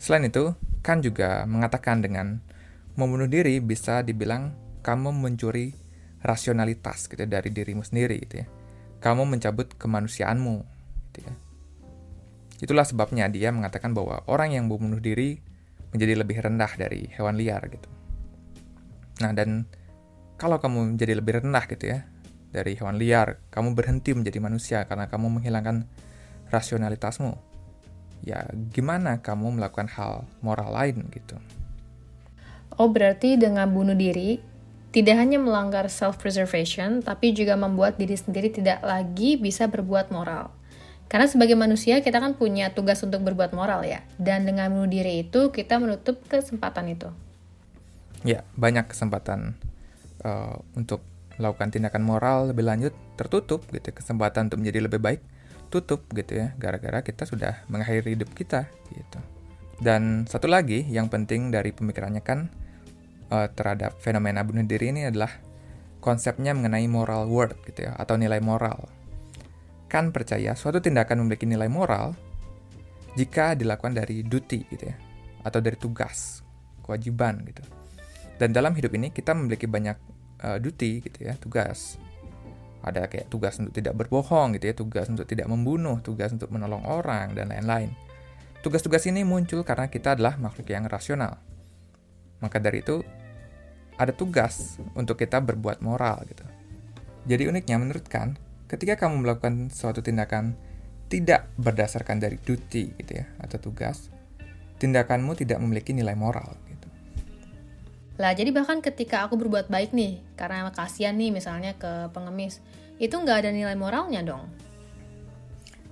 Selain 0.00 0.24
itu, 0.24 0.56
Kant 0.80 1.04
juga 1.04 1.44
mengatakan 1.44 2.00
dengan 2.00 2.40
membunuh 2.96 3.28
diri 3.28 3.60
bisa 3.60 4.00
dibilang 4.00 4.56
kamu 4.88 5.12
mencuri 5.12 5.76
rasionalitas 6.24 7.12
gitu 7.12 7.20
ya, 7.20 7.28
dari 7.28 7.52
dirimu 7.52 7.84
sendiri 7.84 8.16
gitu 8.24 8.40
ya. 8.40 8.46
Kamu 9.04 9.28
mencabut 9.28 9.76
kemanusiaanmu 9.76 10.56
gitu 11.12 11.28
ya. 11.28 11.32
Itulah 12.64 12.88
sebabnya 12.88 13.28
dia 13.28 13.52
mengatakan 13.52 13.92
bahwa 13.92 14.24
orang 14.24 14.56
yang 14.56 14.64
membunuh 14.64 14.96
diri 14.96 15.44
menjadi 15.92 16.24
lebih 16.24 16.40
rendah 16.40 16.72
dari 16.80 17.04
hewan 17.12 17.36
liar 17.36 17.60
gitu. 17.68 17.88
Nah, 19.20 19.36
dan 19.36 19.68
kalau 20.40 20.56
kamu 20.56 20.96
menjadi 20.96 21.20
lebih 21.20 21.44
rendah 21.44 21.68
gitu 21.68 21.84
ya 21.92 22.08
dari 22.48 22.72
hewan 22.74 22.96
liar, 22.96 23.44
kamu 23.52 23.76
berhenti 23.76 24.16
menjadi 24.16 24.40
manusia 24.40 24.78
karena 24.88 25.06
kamu 25.12 25.38
menghilangkan 25.38 25.84
rasionalitasmu. 26.48 27.36
Ya, 28.24 28.50
gimana 28.74 29.20
kamu 29.20 29.60
melakukan 29.60 29.86
hal 29.94 30.26
moral 30.42 30.74
lain 30.74 31.06
gitu? 31.14 31.38
Oh, 32.74 32.90
berarti 32.90 33.38
dengan 33.38 33.70
bunuh 33.70 33.94
diri 33.94 34.57
tidak 34.88 35.20
hanya 35.20 35.36
melanggar 35.36 35.84
self-preservation, 35.92 37.04
tapi 37.04 37.36
juga 37.36 37.60
membuat 37.60 38.00
diri 38.00 38.16
sendiri 38.16 38.48
tidak 38.48 38.80
lagi 38.80 39.36
bisa 39.36 39.68
berbuat 39.68 40.08
moral. 40.08 40.48
Karena 41.08 41.24
sebagai 41.24 41.56
manusia 41.56 42.04
kita 42.04 42.20
kan 42.20 42.36
punya 42.36 42.72
tugas 42.76 43.00
untuk 43.00 43.24
berbuat 43.24 43.56
moral 43.56 43.84
ya. 43.84 44.04
Dan 44.20 44.44
dengan 44.44 44.68
bunuh 44.68 44.88
diri 44.88 45.24
itu 45.24 45.48
kita 45.48 45.80
menutup 45.80 46.20
kesempatan 46.28 46.92
itu. 46.92 47.08
Ya, 48.28 48.44
banyak 48.60 48.92
kesempatan 48.92 49.56
uh, 50.20 50.60
untuk 50.76 51.00
melakukan 51.40 51.72
tindakan 51.72 52.04
moral 52.04 52.52
lebih 52.52 52.64
lanjut 52.68 52.92
tertutup 53.16 53.64
gitu. 53.72 53.88
Kesempatan 53.92 54.52
untuk 54.52 54.60
menjadi 54.60 54.84
lebih 54.84 55.00
baik 55.00 55.20
tutup 55.72 56.04
gitu 56.12 56.44
ya. 56.44 56.52
Gara-gara 56.60 57.00
kita 57.00 57.24
sudah 57.24 57.64
mengakhiri 57.72 58.12
hidup 58.12 58.28
kita 58.36 58.68
gitu. 58.92 59.20
Dan 59.80 60.28
satu 60.28 60.44
lagi 60.44 60.84
yang 60.92 61.08
penting 61.08 61.48
dari 61.48 61.72
pemikirannya 61.72 62.20
kan 62.20 62.52
uh, 63.32 63.48
terhadap 63.52 63.96
fenomena 64.00 64.44
bunuh 64.44 64.64
diri 64.64 64.92
ini 64.92 65.08
adalah 65.08 65.30
konsepnya 65.98 66.54
mengenai 66.54 66.86
moral 66.86 67.26
worth 67.26 67.58
gitu 67.68 67.88
ya 67.88 67.92
atau 67.96 68.16
nilai 68.16 68.38
moral. 68.40 68.86
Kan 69.88 70.12
percaya 70.12 70.52
suatu 70.52 70.78
tindakan 70.84 71.24
memiliki 71.24 71.48
nilai 71.48 71.68
moral 71.68 72.12
jika 73.16 73.56
dilakukan 73.56 73.96
dari 73.96 74.22
duty 74.22 74.68
gitu 74.68 74.84
ya 74.88 74.96
atau 75.42 75.58
dari 75.64 75.78
tugas, 75.80 76.44
kewajiban 76.84 77.40
gitu. 77.48 77.64
Dan 78.38 78.54
dalam 78.54 78.76
hidup 78.76 78.94
ini 78.94 79.10
kita 79.10 79.34
memiliki 79.34 79.66
banyak 79.66 79.96
uh, 80.44 80.58
duty 80.62 81.02
gitu 81.02 81.26
ya, 81.26 81.34
tugas. 81.34 81.98
Ada 82.78 83.10
kayak 83.10 83.26
tugas 83.26 83.58
untuk 83.58 83.74
tidak 83.74 83.98
berbohong 83.98 84.54
gitu 84.54 84.70
ya, 84.70 84.74
tugas 84.76 85.10
untuk 85.10 85.26
tidak 85.26 85.50
membunuh, 85.50 85.98
tugas 85.98 86.30
untuk 86.30 86.54
menolong 86.54 86.86
orang 86.86 87.34
dan 87.34 87.50
lain-lain. 87.50 87.90
Tugas-tugas 88.62 89.02
ini 89.10 89.26
muncul 89.26 89.66
karena 89.66 89.90
kita 89.90 90.14
adalah 90.14 90.38
makhluk 90.38 90.70
yang 90.70 90.86
rasional. 90.86 91.42
Maka 92.38 92.62
dari 92.62 92.86
itu, 92.86 93.02
ada 93.98 94.14
tugas 94.14 94.78
untuk 94.94 95.18
kita 95.18 95.42
berbuat 95.42 95.82
moral 95.82 96.22
gitu. 96.30 96.46
Jadi 97.28 97.50
uniknya 97.50 97.76
menurut 97.76 98.06
kan, 98.06 98.38
ketika 98.70 98.96
kamu 99.04 99.26
melakukan 99.26 99.68
suatu 99.68 100.00
tindakan 100.00 100.54
tidak 101.10 101.50
berdasarkan 101.58 102.22
dari 102.22 102.38
duty 102.38 102.94
gitu 102.96 103.12
ya 103.20 103.26
atau 103.42 103.58
tugas, 103.58 104.08
tindakanmu 104.78 105.34
tidak 105.34 105.58
memiliki 105.58 105.92
nilai 105.92 106.14
moral 106.14 106.56
gitu. 106.70 106.88
Lah 108.22 108.32
jadi 108.32 108.54
bahkan 108.54 108.78
ketika 108.78 109.26
aku 109.26 109.34
berbuat 109.36 109.66
baik 109.68 109.92
nih, 109.92 110.22
karena 110.38 110.70
kasihan 110.70 111.18
nih 111.18 111.34
misalnya 111.34 111.74
ke 111.74 112.08
pengemis, 112.14 112.62
itu 113.02 113.14
nggak 113.14 113.44
ada 113.44 113.50
nilai 113.50 113.74
moralnya 113.74 114.22
dong? 114.22 114.46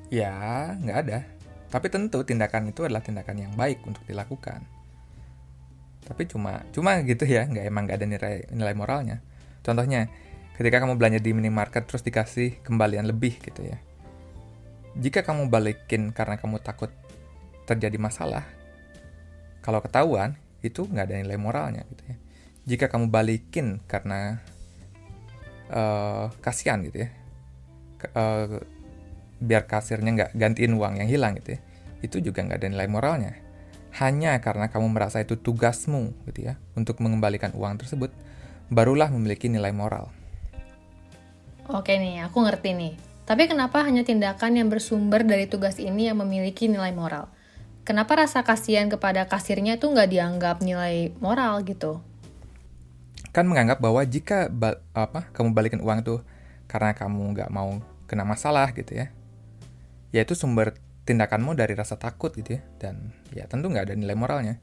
Ya, 0.06 0.72
nggak 0.78 0.98
ada. 1.06 1.18
Tapi 1.66 1.86
tentu 1.90 2.22
tindakan 2.22 2.70
itu 2.70 2.86
adalah 2.86 3.02
tindakan 3.02 3.42
yang 3.42 3.52
baik 3.58 3.82
untuk 3.82 4.02
dilakukan. 4.06 4.62
Tapi 6.06 6.22
cuma 6.30 6.62
cuma 6.70 7.02
gitu 7.02 7.26
ya, 7.26 7.44
nggak 7.44 7.64
emang 7.66 7.82
nggak 7.90 7.98
ada 7.98 8.06
nilai 8.06 8.36
nilai 8.54 8.74
moralnya. 8.78 9.18
Contohnya, 9.66 10.06
ketika 10.54 10.78
kamu 10.78 10.94
belanja 10.94 11.18
di 11.18 11.34
minimarket 11.34 11.90
terus 11.90 12.06
dikasih 12.06 12.62
kembalian 12.62 13.10
lebih 13.10 13.36
gitu 13.42 13.66
ya. 13.66 13.76
Jika 14.96 15.26
kamu 15.26 15.50
balikin 15.50 16.14
karena 16.14 16.38
kamu 16.38 16.62
takut 16.62 16.88
terjadi 17.66 17.98
masalah, 17.98 18.46
kalau 19.60 19.82
ketahuan 19.82 20.38
itu 20.62 20.86
nggak 20.86 21.10
ada 21.10 21.14
nilai 21.20 21.36
moralnya 21.36 21.82
gitu 21.90 22.02
ya. 22.06 22.16
Jika 22.66 22.86
kamu 22.88 23.10
balikin 23.10 23.82
karena 23.84 24.40
uh, 25.68 26.30
kasihan 26.40 26.80
gitu 26.86 27.04
ya, 27.04 27.10
uh, 28.14 28.62
biar 29.36 29.68
kasirnya 29.68 30.10
nggak 30.16 30.30
gantiin 30.32 30.72
uang 30.76 31.00
yang 31.00 31.08
hilang 31.08 31.36
gitu 31.40 31.56
ya 31.56 31.60
itu 32.04 32.16
juga 32.20 32.44
nggak 32.44 32.60
ada 32.60 32.68
nilai 32.72 32.88
moralnya 32.88 33.32
hanya 33.96 34.36
karena 34.44 34.68
kamu 34.68 34.92
merasa 34.92 35.24
itu 35.24 35.40
tugasmu 35.40 36.12
gitu 36.28 36.52
ya 36.52 36.60
untuk 36.76 37.00
mengembalikan 37.00 37.52
uang 37.56 37.80
tersebut 37.80 38.12
barulah 38.68 39.08
memiliki 39.08 39.48
nilai 39.48 39.72
moral. 39.72 40.12
Oke 41.66 41.98
nih 41.98 42.22
aku 42.22 42.44
ngerti 42.44 42.76
nih. 42.76 42.94
Tapi 43.26 43.50
kenapa 43.50 43.82
hanya 43.82 44.06
tindakan 44.06 44.54
yang 44.54 44.68
bersumber 44.70 45.26
dari 45.26 45.50
tugas 45.50 45.82
ini 45.82 46.06
yang 46.06 46.22
memiliki 46.22 46.70
nilai 46.70 46.94
moral? 46.94 47.26
Kenapa 47.82 48.22
rasa 48.22 48.46
kasihan 48.46 48.86
kepada 48.86 49.26
kasirnya 49.26 49.78
itu 49.78 49.90
nggak 49.90 50.10
dianggap 50.10 50.56
nilai 50.62 51.10
moral 51.18 51.66
gitu? 51.66 51.98
Kan 53.34 53.50
menganggap 53.50 53.82
bahwa 53.82 54.02
jika 54.06 54.46
apa 54.94 55.26
kamu 55.34 55.54
balikin 55.54 55.82
uang 55.82 56.06
tuh 56.06 56.20
karena 56.70 56.94
kamu 56.94 57.34
nggak 57.34 57.50
mau 57.50 57.82
kena 58.06 58.22
masalah 58.22 58.70
gitu 58.70 58.94
ya. 58.94 59.10
Yaitu 60.14 60.38
sumber 60.38 60.78
tindakanmu 61.06 61.54
dari 61.54 61.78
rasa 61.78 61.96
takut 61.96 62.34
gitu 62.34 62.58
ya. 62.58 62.62
Dan 62.82 63.14
ya 63.30 63.46
tentu 63.46 63.70
nggak 63.70 63.88
ada 63.88 63.94
nilai 63.94 64.18
moralnya. 64.18 64.58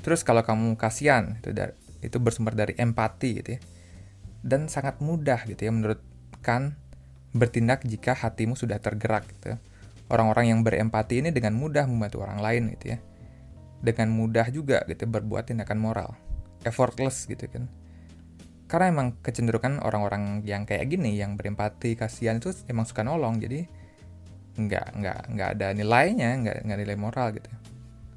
Terus 0.00 0.24
kalau 0.24 0.40
kamu 0.40 0.78
kasihan 0.80 1.36
itu 1.42 1.52
dari, 1.52 1.74
itu 2.00 2.16
bersumber 2.22 2.56
dari 2.56 2.78
empati 2.78 3.42
gitu 3.42 3.58
ya. 3.58 3.60
Dan 4.40 4.70
sangat 4.72 5.02
mudah 5.04 5.44
gitu 5.44 5.68
ya 5.68 5.72
menurut 5.74 6.00
kan 6.40 6.78
bertindak 7.36 7.84
jika 7.84 8.16
hatimu 8.16 8.56
sudah 8.56 8.80
tergerak 8.80 9.28
gitu 9.36 9.54
ya. 9.54 9.58
orang-orang 10.10 10.50
yang 10.50 10.60
berempati 10.66 11.22
ini 11.22 11.30
dengan 11.30 11.54
mudah 11.54 11.86
membantu 11.86 12.26
orang 12.26 12.42
lain 12.42 12.74
gitu 12.74 12.96
ya. 12.96 12.98
Dengan 13.78 14.10
mudah 14.10 14.50
juga 14.50 14.82
gitu 14.90 15.06
ya, 15.06 15.08
berbuat 15.08 15.54
tindakan 15.54 15.78
moral. 15.78 16.10
Effortless 16.66 17.30
gitu 17.30 17.46
kan. 17.46 17.70
Karena 18.66 18.90
emang 18.90 19.18
kecenderungan 19.22 19.82
orang-orang 19.82 20.42
yang 20.42 20.66
kayak 20.66 20.90
gini 20.90 21.14
yang 21.14 21.38
berempati 21.38 21.94
kasihan 21.94 22.42
itu 22.42 22.50
emang 22.66 22.90
suka 22.90 23.06
nolong. 23.06 23.38
Jadi 23.38 23.70
nggak 24.66 24.88
nggak 25.00 25.20
nggak 25.32 25.48
ada 25.56 25.66
nilainya 25.72 26.30
nggak 26.44 26.56
nggak 26.66 26.78
nilai 26.84 26.96
moral 26.98 27.32
gitu 27.32 27.48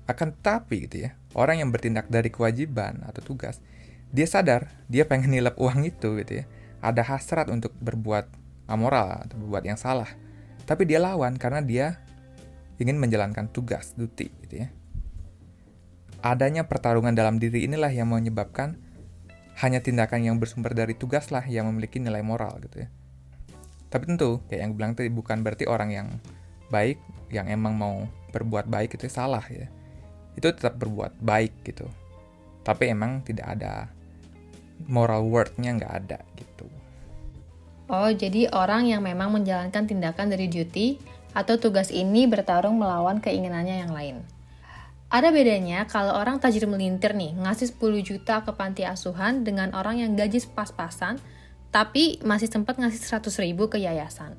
akan 0.10 0.36
tapi 0.44 0.90
gitu 0.90 1.08
ya 1.08 1.16
orang 1.38 1.64
yang 1.64 1.70
bertindak 1.72 2.12
dari 2.12 2.28
kewajiban 2.28 3.06
atau 3.08 3.24
tugas 3.24 3.64
dia 4.12 4.28
sadar 4.28 4.68
dia 4.92 5.08
pengen 5.08 5.32
nilap 5.32 5.56
uang 5.56 5.88
itu 5.88 6.20
gitu 6.20 6.44
ya 6.44 6.46
ada 6.84 7.00
hasrat 7.00 7.48
untuk 7.48 7.72
berbuat 7.80 8.44
amoral 8.68 9.24
atau 9.24 9.40
berbuat 9.40 9.64
yang 9.64 9.80
salah. 9.80 10.12
Tapi 10.64 10.84
dia 10.84 11.00
lawan 11.00 11.36
karena 11.40 11.64
dia 11.64 11.88
ingin 12.80 13.00
menjalankan 13.00 13.48
tugas 13.52 13.96
duty 13.96 14.32
gitu 14.48 14.68
ya. 14.68 14.68
Adanya 16.24 16.68
pertarungan 16.68 17.12
dalam 17.12 17.40
diri 17.40 17.68
inilah 17.68 17.92
yang 17.92 18.12
menyebabkan 18.12 18.80
hanya 19.60 19.84
tindakan 19.84 20.24
yang 20.24 20.36
bersumber 20.40 20.72
dari 20.72 20.96
tugas 20.96 21.32
lah 21.32 21.44
yang 21.48 21.68
memiliki 21.72 22.00
nilai 22.00 22.24
moral 22.24 22.60
gitu 22.64 22.88
ya. 22.88 22.90
Tapi 23.92 24.10
tentu, 24.10 24.42
kayak 24.50 24.60
yang 24.60 24.70
gue 24.74 24.80
bilang 24.80 24.94
tadi, 24.98 25.10
bukan 25.14 25.46
berarti 25.46 25.70
orang 25.70 25.90
yang 25.94 26.08
baik, 26.74 26.98
yang 27.30 27.46
emang 27.46 27.78
mau 27.78 28.10
berbuat 28.34 28.66
baik 28.66 28.98
itu 28.98 29.06
salah 29.06 29.46
ya. 29.46 29.70
Itu 30.34 30.50
tetap 30.50 30.82
berbuat 30.82 31.22
baik 31.22 31.62
gitu. 31.70 31.86
Tapi 32.66 32.90
emang 32.90 33.22
tidak 33.22 33.54
ada 33.54 33.94
moral 34.90 35.30
worth-nya 35.30 35.78
nggak 35.78 35.94
ada 35.94 36.20
gitu. 36.34 36.66
Oh, 37.92 38.10
jadi 38.10 38.50
orang 38.50 38.90
yang 38.90 39.06
memang 39.06 39.30
menjalankan 39.30 39.86
tindakan 39.86 40.34
dari 40.34 40.50
duty 40.50 40.98
atau 41.38 41.62
tugas 41.62 41.94
ini 41.94 42.26
bertarung 42.26 42.82
melawan 42.82 43.22
keinginannya 43.22 43.86
yang 43.86 43.94
lain. 43.94 44.18
Ada 45.14 45.30
bedanya 45.30 45.86
kalau 45.86 46.18
orang 46.18 46.42
tajir 46.42 46.66
melintir 46.66 47.14
nih, 47.14 47.38
ngasih 47.38 47.78
10 47.78 48.02
juta 48.02 48.42
ke 48.42 48.50
panti 48.58 48.82
asuhan 48.82 49.46
dengan 49.46 49.70
orang 49.78 50.02
yang 50.02 50.18
gaji 50.18 50.42
pas-pasan, 50.58 51.22
tapi 51.70 52.18
masih 52.26 52.50
sempat 52.50 52.82
ngasih 52.82 52.98
100 52.98 53.30
ribu 53.46 53.70
ke 53.70 53.78
yayasan. 53.78 54.34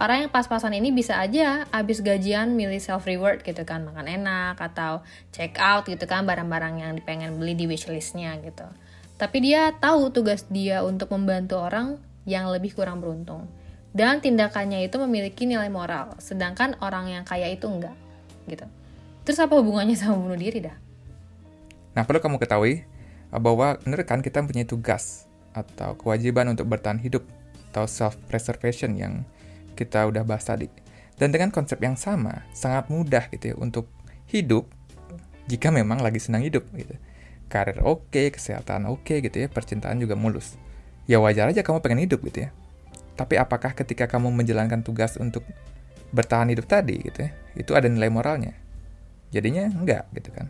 Orang 0.00 0.24
yang 0.24 0.32
pas-pasan 0.32 0.72
ini 0.72 0.96
bisa 0.96 1.20
aja 1.20 1.68
abis 1.68 2.00
gajian 2.00 2.56
milih 2.56 2.80
self 2.80 3.04
reward 3.04 3.44
gitu 3.44 3.68
kan, 3.68 3.84
makan 3.84 4.08
enak 4.08 4.56
atau 4.56 5.04
check 5.28 5.60
out 5.60 5.84
gitu 5.84 6.08
kan 6.08 6.24
barang-barang 6.24 6.80
yang 6.80 6.92
dipengen 6.96 7.36
beli 7.36 7.52
di 7.52 7.68
wishlistnya 7.68 8.40
gitu. 8.40 8.64
Tapi 9.20 9.44
dia 9.44 9.76
tahu 9.76 10.08
tugas 10.08 10.48
dia 10.48 10.80
untuk 10.80 11.12
membantu 11.12 11.60
orang 11.60 12.00
yang 12.24 12.48
lebih 12.48 12.72
kurang 12.72 13.04
beruntung. 13.04 13.44
Dan 13.92 14.24
tindakannya 14.24 14.88
itu 14.88 14.96
memiliki 15.04 15.44
nilai 15.44 15.68
moral, 15.68 16.16
sedangkan 16.16 16.80
orang 16.80 17.12
yang 17.12 17.24
kaya 17.28 17.52
itu 17.52 17.68
enggak 17.68 17.92
gitu. 18.48 18.64
Terus 19.28 19.36
apa 19.36 19.52
hubungannya 19.52 20.00
sama 20.00 20.16
bunuh 20.16 20.40
diri 20.40 20.64
dah? 20.64 20.76
Nah, 21.92 22.08
perlu 22.08 22.24
kamu 22.24 22.40
ketahui 22.40 22.88
bahwa 23.28 23.76
bener 23.84 24.00
kan 24.08 24.24
kita 24.24 24.40
punya 24.40 24.64
tugas 24.64 25.28
atau 25.52 25.92
kewajiban 26.00 26.48
untuk 26.48 26.64
bertahan 26.72 27.02
hidup 27.04 27.28
atau 27.68 27.84
self-preservation 27.84 28.96
yang 28.96 29.28
kita 29.80 30.04
udah 30.04 30.20
bahas 30.28 30.44
tadi. 30.44 30.68
Dan 31.16 31.32
dengan 31.32 31.48
konsep 31.48 31.80
yang 31.80 31.96
sama, 31.96 32.44
sangat 32.52 32.92
mudah 32.92 33.32
gitu 33.32 33.52
ya 33.52 33.56
untuk 33.56 33.88
hidup 34.28 34.68
jika 35.48 35.72
memang 35.72 36.04
lagi 36.04 36.20
senang 36.20 36.44
hidup 36.44 36.68
gitu. 36.76 36.92
Karir 37.48 37.80
oke, 37.80 38.12
okay, 38.12 38.28
kesehatan 38.28 38.84
oke 38.86 39.02
okay, 39.08 39.24
gitu 39.24 39.40
ya, 39.42 39.48
percintaan 39.48 39.96
juga 39.96 40.14
mulus. 40.14 40.60
Ya 41.08 41.18
wajar 41.18 41.48
aja 41.48 41.64
kamu 41.64 41.80
pengen 41.80 42.04
hidup 42.04 42.20
gitu 42.28 42.46
ya. 42.46 42.50
Tapi 43.16 43.40
apakah 43.40 43.74
ketika 43.74 44.06
kamu 44.06 44.30
menjalankan 44.30 44.84
tugas 44.84 45.16
untuk 45.16 45.42
bertahan 46.14 46.52
hidup 46.52 46.68
tadi 46.68 47.00
gitu 47.00 47.26
ya, 47.26 47.30
itu 47.56 47.72
ada 47.74 47.90
nilai 47.90 48.08
moralnya? 48.12 48.54
Jadinya 49.34 49.66
enggak 49.66 50.06
gitu 50.14 50.30
kan. 50.30 50.48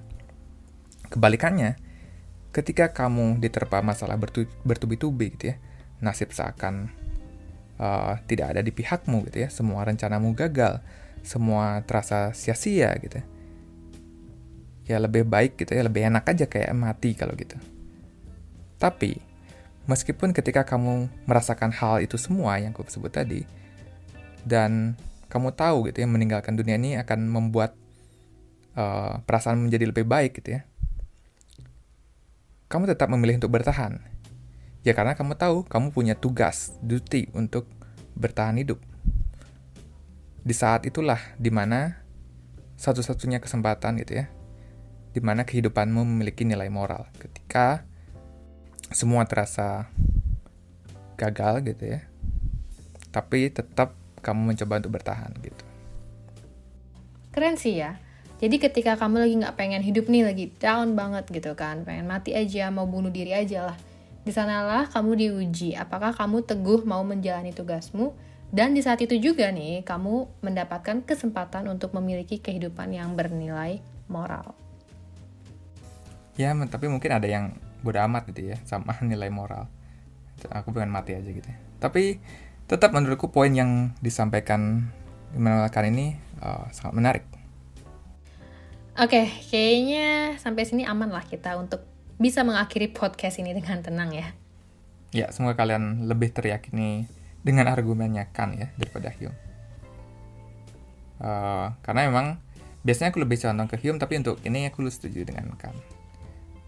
Kebalikannya, 1.11 1.81
ketika 2.53 2.93
kamu 2.93 3.41
diterpa 3.43 3.83
masalah 3.83 4.21
bertubi-tubi 4.63 5.35
gitu 5.35 5.51
ya, 5.51 5.57
nasib 5.99 6.31
seakan 6.31 6.93
uh, 7.81 8.21
tidak 8.29 8.53
ada 8.57 8.61
di 8.61 8.69
pihakmu 8.69 9.25
gitu 9.33 9.43
ya, 9.43 9.49
semua 9.49 9.89
rencanamu 9.89 10.37
gagal, 10.37 10.85
semua 11.25 11.81
terasa 11.89 12.37
sia-sia 12.37 12.93
gitu. 13.01 13.25
Ya. 14.87 14.99
lebih 14.99 15.23
baik 15.23 15.55
gitu 15.55 15.71
ya, 15.71 15.87
lebih 15.87 16.03
enak 16.03 16.27
aja 16.27 16.51
kayak 16.51 16.75
mati 16.75 17.15
kalau 17.15 17.33
gitu. 17.39 17.55
Tapi 18.75 19.23
meskipun 19.87 20.35
ketika 20.35 20.67
kamu 20.67 21.07
merasakan 21.31 21.71
hal 21.71 22.03
itu 22.03 22.19
semua 22.19 22.59
yang 22.59 22.75
aku 22.75 22.85
sebut 22.91 23.15
tadi 23.15 23.47
dan 24.43 24.99
kamu 25.31 25.55
tahu 25.55 25.87
gitu 25.91 26.03
ya 26.03 26.09
meninggalkan 26.11 26.59
dunia 26.59 26.75
ini 26.75 26.99
akan 26.99 27.31
membuat 27.31 27.79
uh, 28.75 29.23
perasaan 29.23 29.63
menjadi 29.63 29.95
lebih 29.95 30.11
baik 30.11 30.43
gitu 30.43 30.59
ya 30.59 30.67
kamu 32.71 32.87
tetap 32.87 33.11
memilih 33.11 33.43
untuk 33.43 33.51
bertahan. 33.51 33.99
Ya 34.81 34.97
karena 34.97 35.13
kamu 35.13 35.37
tahu 35.37 35.69
kamu 35.69 35.93
punya 35.93 36.17
tugas, 36.17 36.73
duty 36.81 37.29
untuk 37.37 37.69
bertahan 38.17 38.57
hidup. 38.57 38.81
Di 40.41 40.57
saat 40.57 40.89
itulah 40.89 41.21
di 41.37 41.53
mana 41.53 42.01
satu-satunya 42.81 43.45
kesempatan 43.45 44.01
gitu 44.01 44.25
ya, 44.25 44.27
di 45.13 45.21
mana 45.21 45.45
kehidupanmu 45.45 46.01
memiliki 46.01 46.49
nilai 46.49 46.73
moral. 46.73 47.13
Ketika 47.21 47.85
semua 48.89 49.29
terasa 49.29 49.93
gagal 51.21 51.61
gitu 51.69 51.85
ya, 51.85 52.01
tapi 53.13 53.53
tetap 53.53 53.93
kamu 54.25 54.57
mencoba 54.57 54.81
untuk 54.81 54.97
bertahan 54.97 55.33
gitu. 55.45 55.65
Keren 57.37 57.61
sih 57.61 57.85
ya. 57.85 58.01
Jadi 58.41 58.57
ketika 58.57 58.97
kamu 58.97 59.29
lagi 59.29 59.35
nggak 59.37 59.57
pengen 59.61 59.85
hidup 59.85 60.09
nih, 60.09 60.25
lagi 60.25 60.49
down 60.57 60.97
banget 60.97 61.29
gitu 61.29 61.53
kan, 61.53 61.85
pengen 61.85 62.09
mati 62.09 62.33
aja, 62.33 62.73
mau 62.73 62.89
bunuh 62.89 63.13
diri 63.13 63.37
aja 63.37 63.69
lah. 63.69 63.77
Di 64.21 64.33
sanalah 64.37 64.89
kamu 64.93 65.17
diuji, 65.17 65.73
apakah 65.77 66.13
kamu 66.13 66.45
teguh 66.45 66.85
mau 66.85 67.01
menjalani 67.01 67.57
tugasmu, 67.57 68.13
dan 68.53 68.77
di 68.77 68.85
saat 68.85 69.01
itu 69.01 69.17
juga 69.17 69.49
nih, 69.49 69.87
kamu 69.87 70.43
mendapatkan 70.45 71.07
kesempatan 71.07 71.71
untuk 71.71 71.97
memiliki 71.97 72.43
kehidupan 72.43 72.93
yang 72.93 73.17
bernilai 73.17 73.81
moral. 74.11 74.53
Ya, 76.37 76.53
tapi 76.69 76.91
mungkin 76.91 77.17
ada 77.17 77.29
yang 77.29 77.57
bodo 77.81 78.01
amat 78.05 78.29
gitu 78.33 78.53
ya, 78.53 78.57
sama 78.69 78.97
nilai 79.07 79.33
moral. 79.33 79.71
Aku 80.53 80.73
pengen 80.73 80.93
mati 80.93 81.17
aja 81.17 81.29
gitu 81.29 81.45
ya. 81.45 81.59
Tapi 81.81 82.21
tetap 82.69 82.93
menurutku 82.93 83.33
poin 83.33 83.51
yang 83.51 83.93
disampaikan 84.05 84.89
Immanuel 85.35 85.69
Kant 85.73 85.91
ini 85.91 86.19
uh, 86.43 86.67
sangat 86.71 86.95
menarik 86.95 87.25
Oke, 89.01 89.17
okay, 89.23 89.27
kayaknya 89.49 90.37
sampai 90.37 90.69
sini 90.69 90.85
aman 90.85 91.09
lah 91.09 91.25
kita 91.25 91.57
untuk 91.57 91.81
bisa 92.21 92.45
mengakhiri 92.45 92.93
podcast 92.93 93.41
ini 93.41 93.57
dengan 93.57 93.81
tenang 93.81 94.13
ya. 94.13 94.29
Ya, 95.11 95.27
semoga 95.33 95.57
kalian 95.59 96.07
lebih 96.07 96.31
teryakini 96.31 97.09
dengan 97.41 97.73
argumennya 97.73 98.29
kan 98.31 98.55
ya 98.55 98.69
daripada 98.77 99.09
Hume. 99.17 99.35
Uh, 101.21 101.73
karena 101.81 102.13
memang 102.13 102.37
biasanya 102.85 103.11
aku 103.11 103.25
lebih 103.25 103.41
condong 103.41 103.69
ke 103.73 103.77
Hume, 103.81 103.97
tapi 103.97 104.21
untuk 104.21 104.37
ini 104.45 104.69
aku 104.69 104.85
setuju 104.93 105.25
dengan 105.25 105.51
Kant. 105.57 105.81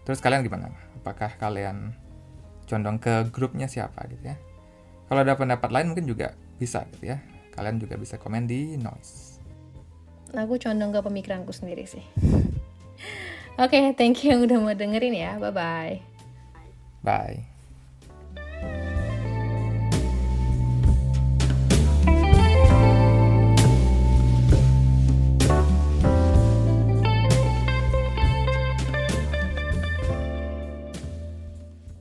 Terus 0.03 0.19
kalian 0.19 0.43
gimana? 0.43 0.73
Apakah 0.99 1.37
kalian 1.37 1.95
condong 2.67 2.97
ke 2.97 3.29
grupnya 3.31 3.69
siapa 3.69 4.03
gitu 4.09 4.33
ya? 4.33 4.35
Kalau 5.07 5.21
ada 5.21 5.37
pendapat 5.37 5.69
lain 5.69 5.93
mungkin 5.93 6.09
juga 6.09 6.33
bisa 6.57 6.83
gitu 6.97 7.13
ya. 7.13 7.21
Kalian 7.53 7.77
juga 7.77 7.95
bisa 7.95 8.17
komen 8.17 8.49
di 8.49 8.75
noise 8.81 9.33
aku 10.33 10.57
condong 10.57 10.89
ke 10.89 10.99
pemikiranku 11.05 11.53
sendiri 11.53 11.85
sih. 11.85 12.01
Oke, 13.53 13.77
okay, 13.77 13.85
thank 13.93 14.25
you 14.25 14.33
yang 14.33 14.41
udah 14.49 14.57
mau 14.57 14.73
dengerin 14.73 15.13
ya. 15.13 15.37
Bye-bye. 15.37 16.01
Bye. 17.05 17.52